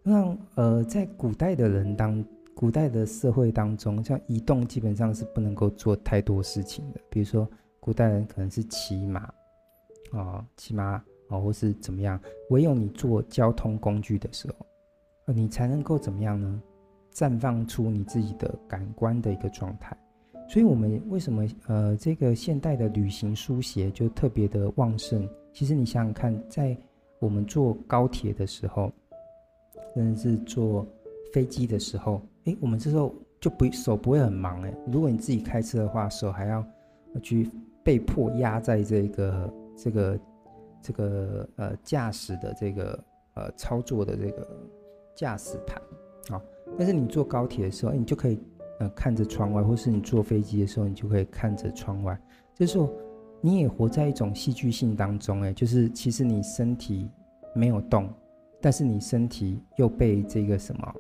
[0.04, 2.24] 那呃，在古代的人当。
[2.56, 7.02] 古代的社会当中，像移动基本上是不能够做太多事情的。
[7.10, 7.50] 比如说，
[7.80, 9.28] 古代人可能是骑马，
[10.12, 11.04] 哦，骑马
[11.34, 12.20] 哦，或是怎么样。
[12.50, 14.66] 唯有你做交通工具的时候，
[15.26, 16.62] 呃，你才能够怎么样呢？
[17.14, 19.96] 绽放出你自己的感官的一个状态。
[20.50, 25.28] 所以，我们为什么呃，这个现代的旅行书写就特别的旺盛？
[25.54, 26.76] 其实你想想看，在
[27.20, 28.92] 我们坐高铁的时候，
[29.96, 30.86] 甚至是坐
[31.32, 32.22] 飞机的时候。
[32.46, 34.74] 诶，我们这时候就不手不会很忙诶。
[34.92, 36.66] 如果你自己开车的话，手还要
[37.22, 37.50] 去
[37.84, 40.20] 被迫压在这个这个
[40.84, 43.04] 这个呃驾驶的这个
[43.36, 44.48] 呃操作的这个
[45.16, 45.82] 驾驶盘
[46.38, 46.42] 啊。
[46.78, 48.40] 但是你坐高铁的时候，你就可以
[48.80, 52.20] 呃看着窗外，或是你坐飞机的时候，你就可以看着窗外。
[52.54, 52.94] 这时候
[53.42, 57.10] 你也活在一种戏剧性当中，诶，就是其实你身体
[57.56, 58.10] 没有动，
[58.62, 60.96] 但是你身体又被这个什么？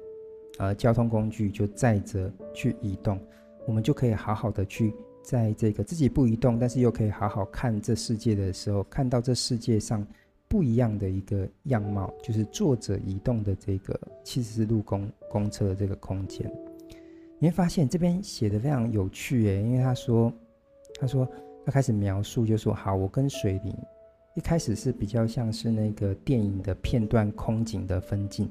[0.59, 3.19] 呃，交通工具就载着去移动，
[3.65, 4.93] 我们就可以好好的去
[5.23, 10.05] 在这个自己不移动，但是又可以好好看这世界的时候，看到这世界上
[10.47, 16.51] 不一样的一个样貌，就是坐着移动的这个七十四路公公车的这个空间。
[17.39, 20.31] 你会发现这边写的非常有趣诶，因为他说，
[20.99, 21.27] 他说
[21.65, 23.75] 他开始描述，就说好，我跟水灵
[24.35, 28.49] 一开始是比较像是那个电影的片段空景的分镜，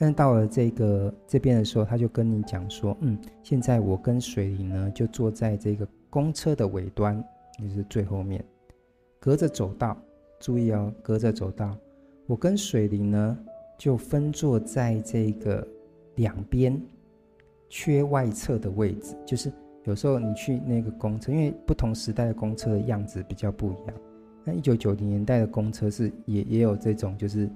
[0.00, 7.20] 但到了这个这边的时候，他就跟你讲说，嗯，现在我跟水灵呢，就坐在这个公车的尾端，
[7.60, 8.42] 就是最后面，
[9.18, 9.98] 隔着走道，
[10.38, 11.76] 注意哦，隔着走道，
[12.28, 13.36] 我跟水灵呢
[13.76, 15.66] 就分坐在这个
[16.14, 16.80] 两边
[17.68, 23.94] 缺外侧的位置，就是有时候你去那个公车，因为不同时代的公车的样子比较不一样，
[24.44, 27.50] 那一九九零年代的公车是也也有这种就是。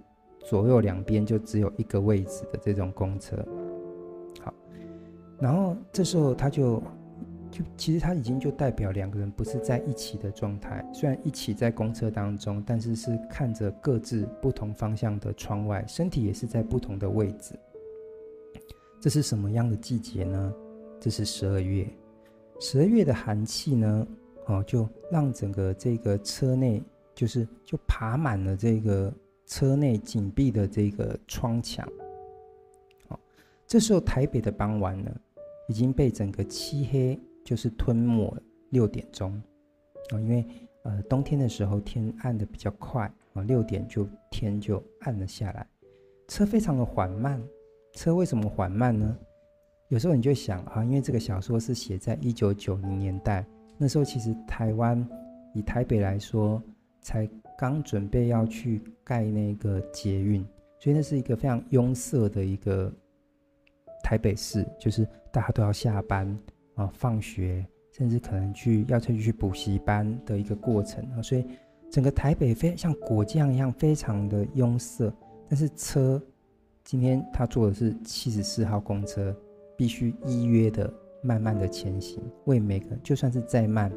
[0.44, 3.36] 左右两边就只有一个位置的这种公车，
[4.42, 4.52] 好，
[5.38, 6.82] 然后这时候他就
[7.50, 17.54] 就其实他已经就代表两个人不是在一起的状态，虽然一起在公车当中，但是是看着各自不同方向的窗外，身体也是在不同的位置。
[19.00, 20.54] 这是什么样的季节呢？
[21.00, 21.88] 这是十二月，
[22.60, 24.06] 十二月的寒气呢，
[24.46, 26.82] 哦，就让整个这个车内
[27.14, 29.12] 就是就爬满了这个。
[29.52, 31.86] 车内紧闭的这个窗墙，
[33.06, 33.20] 好，
[33.66, 35.14] 这时候台北的傍晚呢，
[35.68, 38.34] 已经被整个漆黑就是吞没。
[38.70, 39.30] 六点钟，
[40.08, 40.42] 啊，因为
[40.84, 45.66] 呃，冬天的时候天暗的比较快啊，六点就天就暗了下来，
[46.28, 47.38] 车非常的缓慢。
[47.92, 49.14] 车为什么缓慢呢？
[49.88, 53.44] 有时候你就想啊，因为这个小说是写在一九九零年代，
[53.76, 55.06] 那时候其实台湾
[55.52, 56.62] 以台北来说，
[57.02, 57.28] 才
[57.58, 60.42] 刚准备要去盖那个捷运，
[60.78, 62.90] 所以那是一个非常拥塞的一个
[64.02, 66.38] 台北市，就是大家都要下班
[66.76, 67.66] 啊，放学。
[67.94, 71.44] 甚至可能去要去去补习班的一个过程啊，所以
[71.90, 75.12] 整个台北非像果酱一样非常的拥塞。
[75.46, 76.18] 但是车
[76.82, 79.36] 今天他坐的是七十四号公车，
[79.76, 80.90] 必须依约的
[81.22, 83.92] 慢慢的前行，为每个就算是再慢，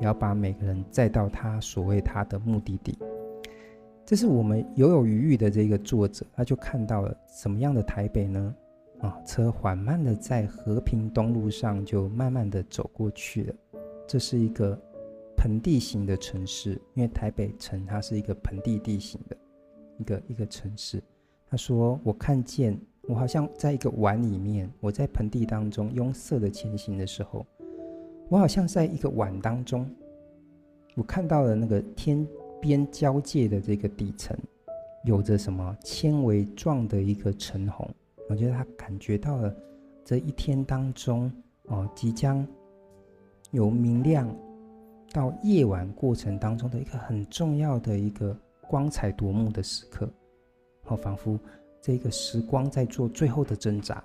[0.00, 2.98] 要把每个人载到他所谓他的目的地。
[4.04, 8.54] 这是我们犹有余裕的这个作者，他就看到了什么样的台北呢？
[9.00, 13.54] 啊，车缓慢的在和平东路上就慢慢的走过去了。
[14.06, 14.76] 这是一个
[15.36, 19.36] 盆地型的城市，因为台北城它是一个盆地地形的
[19.96, 21.02] 一个一个城市。
[21.48, 27.46] 他说：“我看见我好像在一个碗里面，我在盆地当中拥塞的前行的时候，
[28.30, 29.84] 我好像在一个碗当中，
[30.94, 32.24] 我看到了那个天
[32.60, 34.38] 边交界的这个底层，
[35.04, 37.90] 有着什么纤维状的一个橙红。”
[38.30, 39.52] 我觉得他感觉到了
[40.04, 41.30] 这一天当中
[41.64, 42.46] 哦，即将
[43.50, 44.32] 由明亮
[45.10, 50.08] 到夜晚过程当中的一个很重要的一个光彩夺目的时刻，
[50.84, 51.36] 哦，仿佛
[51.80, 54.00] 这个时光在做最后的挣扎，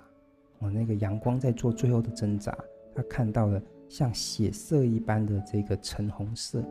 [0.58, 2.52] 哦，那个阳光在做最后的挣扎。
[2.92, 6.62] 他看到了像血色一般的这个橙红色，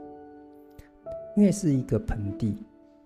[1.36, 2.58] 因为是一个盆地。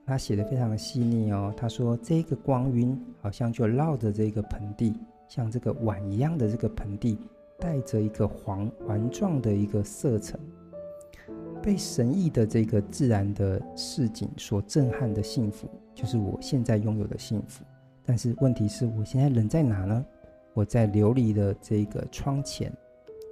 [0.06, 1.54] 他写的非常的细腻哦。
[1.56, 4.96] 他说：“这个光晕好像就绕着这个盆地，
[5.28, 7.20] 像这个碗一样的这个盆地，
[7.60, 10.40] 带着一个环环状的一个色层。
[11.62, 17.64] 被神异的这个自然的市景所震撼的幸福，就是我现在拥有的幸福。
[18.04, 20.04] 但是问题是我现在人在哪呢？
[20.56, 22.74] 我在琉璃的这个窗前，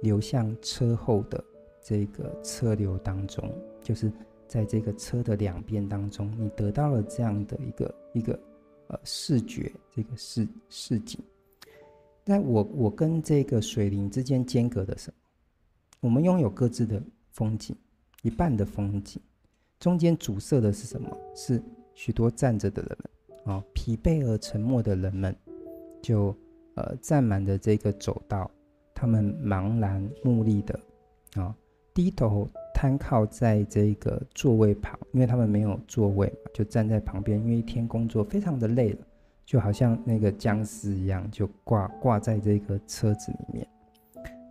[0.00, 1.42] 流向车后的
[1.82, 4.12] 这个车流当中，就是。”
[4.48, 8.32] 在这个车的两边当中，你得到了这样的一个一个
[8.86, 11.20] 呃视觉，这个视视景。
[12.24, 15.14] 但我我跟这个水灵之间间隔的什么？
[16.00, 16.98] 我们拥有各自的
[17.30, 17.76] 风景，
[18.22, 19.20] 一半的风景，
[19.78, 21.14] 中间阻塞的是什么？
[21.34, 22.98] 是许多站着的人
[23.44, 25.36] 们啊，疲惫而沉默的人们，
[26.00, 26.34] 就
[26.74, 28.50] 呃站满的这个走道，
[28.98, 30.80] 他们茫然目立的
[31.36, 31.54] 啊，
[31.94, 32.48] 低头。
[32.80, 37.36] 瘫靠在这个座位旁，因为他们没有座位嘛，就站在旁边。
[37.40, 38.98] 因为一天工作非常的累了，
[39.44, 43.66] 就好像那个僵尸一样，就挂挂在这个车子里面，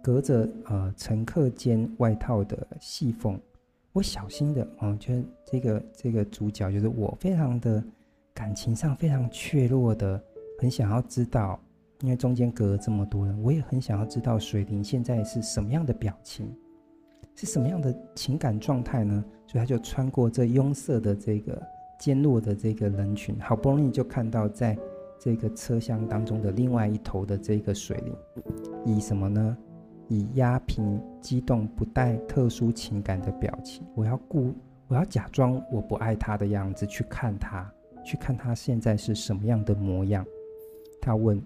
[0.03, 3.39] 隔着呃乘客间外套的细缝。
[3.93, 7.81] 我小心的，嗯，觉得这个这个主角就是我，非常的
[8.33, 10.21] 感情上非常怯弱的，
[10.59, 11.57] 很想要知道，
[12.01, 16.53] 因为中间隔了这么多人，我也很想要知道水灵现在是什么样的表情。
[17.35, 19.23] 是什么样的情感状态呢？
[19.45, 21.61] 所以他就穿过这拥塞的这个
[21.99, 24.75] 尖落的这个人群，好不容易就看到在
[25.19, 28.15] 这个车厢当中的另外一头的这个水灵，
[28.85, 29.55] 以什么呢？
[30.07, 34.53] 以压平激动、不带特殊情感的表情，我要故，
[34.87, 37.71] 我要假装我不爱他的样子去看他，
[38.03, 40.25] 去看他现在是什么样的模样。
[40.99, 41.39] 他问，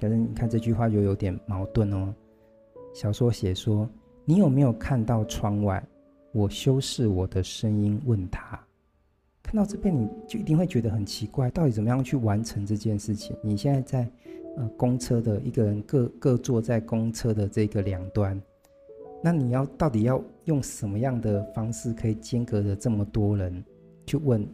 [0.00, 2.14] 可是你看这句话又有点矛盾哦。
[2.94, 3.88] 小说写说。
[4.28, 5.80] 你有没有看到窗外？
[6.32, 8.60] 我修饰我的声音问他。
[9.40, 13.36] 看到这边，你就一定会觉得很奇怪，到底怎么样去完成这件事情？
[13.40, 14.10] 你现在在
[14.56, 18.42] 呃公车的一个人各各坐在公车的这个两端，
[19.22, 23.64] 那你要到底要用什么样的方式可以间隔着这么多人
[24.06, 24.44] 去问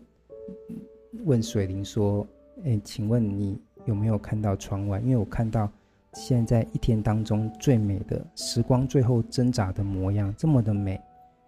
[1.25, 2.27] 问水灵说
[2.65, 5.01] ：“诶，请问你有没有看到窗外？
[5.01, 5.71] 因为我看到。”
[6.15, 11.01] 现在一天当中最美的时光，最后挣扎的模样，这么的美，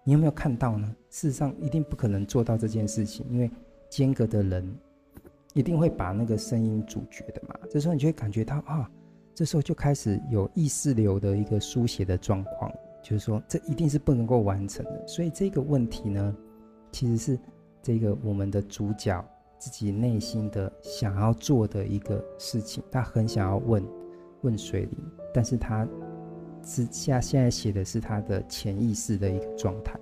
[0.03, 0.91] 你有没有看到呢？
[1.11, 3.47] 事实上，一定不可能做到这件事情，因为
[3.91, 4.75] 间隔的人
[5.53, 7.55] 一定会把那个声音阻绝的嘛。
[7.69, 8.89] 这时候你就会感觉到啊，
[9.35, 12.71] 这时候就开始有意识流的一个书写的状况，
[13.03, 15.07] 就是说这一定是不能够完成的。
[15.07, 16.35] 所以这个问题呢，
[16.91, 17.39] 其实是
[17.83, 19.23] 这个我们的主角
[19.65, 23.83] 自己内心的想要做的一个事情，他很想要问。
[24.41, 24.97] 问水灵，
[25.33, 25.87] 但是他
[26.61, 29.99] 之下现在写的是他的潜意识的一个状态。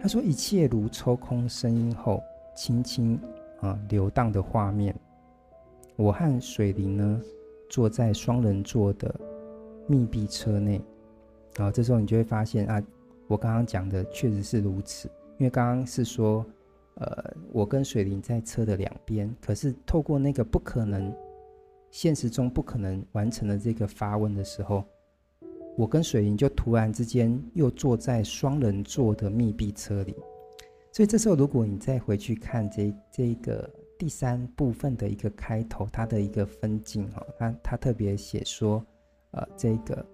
[0.00, 2.22] 他说：“一切如抽空声音后
[2.54, 3.18] 轻轻
[3.60, 4.94] 啊流荡的画面。
[5.96, 7.20] 我和水灵呢，
[7.68, 9.12] 坐在双人座的
[9.88, 10.80] 密闭车内。
[11.56, 12.80] 然后，这时候你就会发现啊，
[13.26, 15.10] 我刚刚讲的确实是如此。
[15.38, 16.46] 因为刚刚是说，
[16.96, 21.14] 呃，我跟水灵在车的两边，可是透过那个不可能，
[21.90, 24.84] 现实中不可能完成的这个发问的时候，
[25.76, 30.14] 我跟水灵就突然之间又坐在双人座的密闭车里。
[30.90, 33.68] 所以这时候，如果你再回去看这这个
[33.98, 38.82] 第三部分的一个开头，它的一个分镜哈，它它特别写说，
[39.32, 40.06] 呃，这个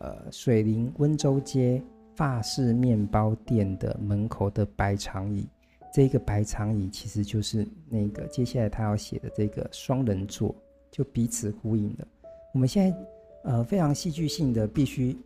[0.00, 1.82] 呃水灵温州街
[2.16, 5.46] 法式面包店的门口的白长椅，
[5.92, 10.54] 这个白长椅其实就是那个接下来他要写的这个双人座，
[10.90, 12.06] 就彼此呼应的。
[12.54, 12.98] 我们现在
[13.44, 15.16] 呃非常戏剧性的，必须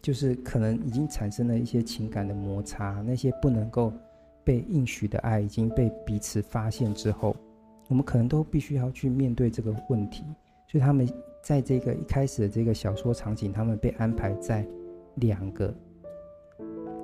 [0.00, 3.92] 就是可能已经产生了一些情感的摩擦，那些不能够。
[4.46, 7.34] 被应许的爱已经被彼此发现之后，
[7.88, 10.22] 我们可能都必须要去面对这个问题。
[10.70, 11.08] 所以他们
[11.42, 14.62] 在这个一开始的这个小说场景，他们被安排在
[15.14, 15.74] 两个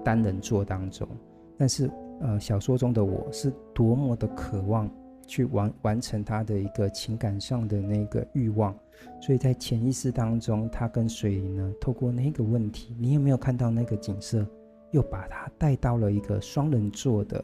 [0.05, 1.09] 单人座当中。
[1.57, 1.91] 但是，
[2.21, 4.91] 呃，小说中的我是多么的渴望
[5.27, 8.75] 去完完成他的一个情感上的那个欲望。
[9.23, 14.47] 所以在潜意识当中，他跟水灵呢，透过那个问题，你有没有看到那个景色？
[14.91, 17.43] 又把他带到了一个双人座的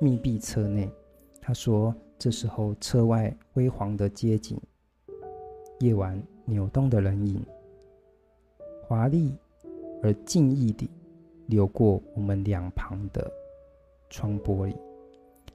[0.00, 0.90] 密闭车内。
[1.40, 4.58] 他说：“这时候车外辉煌的街景，
[5.80, 7.44] 夜晚扭动的人影，
[8.82, 9.36] 华丽
[10.02, 10.90] 而静谧地
[11.46, 13.30] 流过我们两旁的
[14.10, 14.76] 窗玻璃。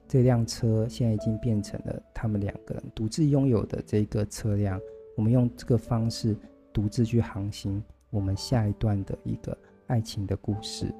[0.06, 4.80] 这辆车现在已经变成了他们两个人独自拥有的这个车辆。
[5.16, 6.36] 我们用这个方式
[6.72, 10.92] 独自去航行我们下一段的一个爱情的故事。”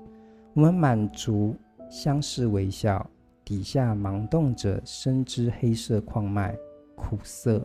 [0.55, 1.55] 我们满足
[1.91, 3.05] 相视微笑，
[3.45, 6.57] 底下忙动着深知黑色矿脉，
[6.95, 7.59] 苦涩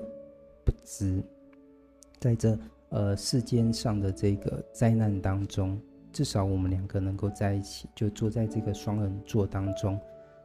[0.65, 1.23] 不知。
[2.19, 2.57] 在这
[2.89, 5.79] 呃世间上的这个灾难当中，
[6.11, 9.99] 至少我们两个能够在一起，就坐在这个双人座当中，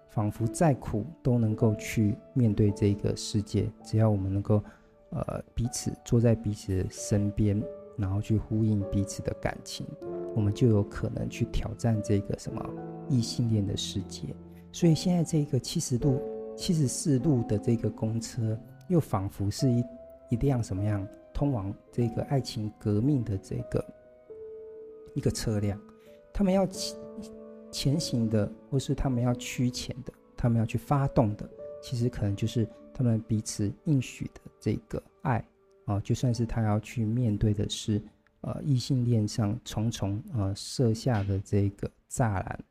[0.09, 3.71] 仿佛再苦都能够去面对这个世界。
[3.83, 4.63] 只要我们能够
[5.11, 7.63] 呃彼此坐在彼此的身边。
[7.97, 9.87] 然后去呼应彼此的感情，
[10.35, 12.61] 我们就有可能去挑战这个什么
[13.09, 14.35] 异性恋的世界。
[14.73, 16.21] 所以现在这个七十度、
[16.57, 18.59] 七十四路的这个公车，
[18.89, 19.85] 又仿佛是一
[20.31, 23.79] 一辆什么样通往这个爱情革命的这个
[25.15, 25.81] 一个车辆。
[26.33, 26.97] 他们要前
[27.73, 31.49] 前行的，或是他们要驱前的，他们要去发动的，
[31.83, 35.45] 其实可能就是他们彼此应许的这个爱。
[35.87, 38.03] 啊，就算是他要去面对的是，
[38.41, 42.65] 呃，异性恋上重重呃设下的这个栅栏，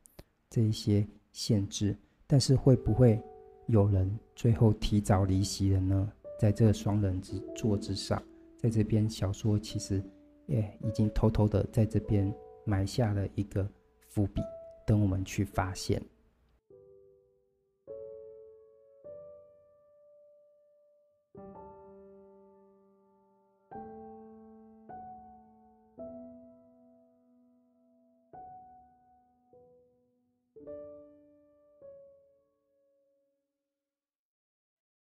[0.50, 3.22] 这一些限制，但是会不会
[3.68, 6.12] 有人最后提早离席了呢？
[6.39, 8.20] 在这双人之座之上，
[8.58, 10.04] 在这边小说其实
[10.48, 12.34] 也已经偷偷的在这边
[12.66, 13.68] 埋下了一个
[14.10, 14.41] 伏笔，
[14.86, 16.02] 等我们去发现。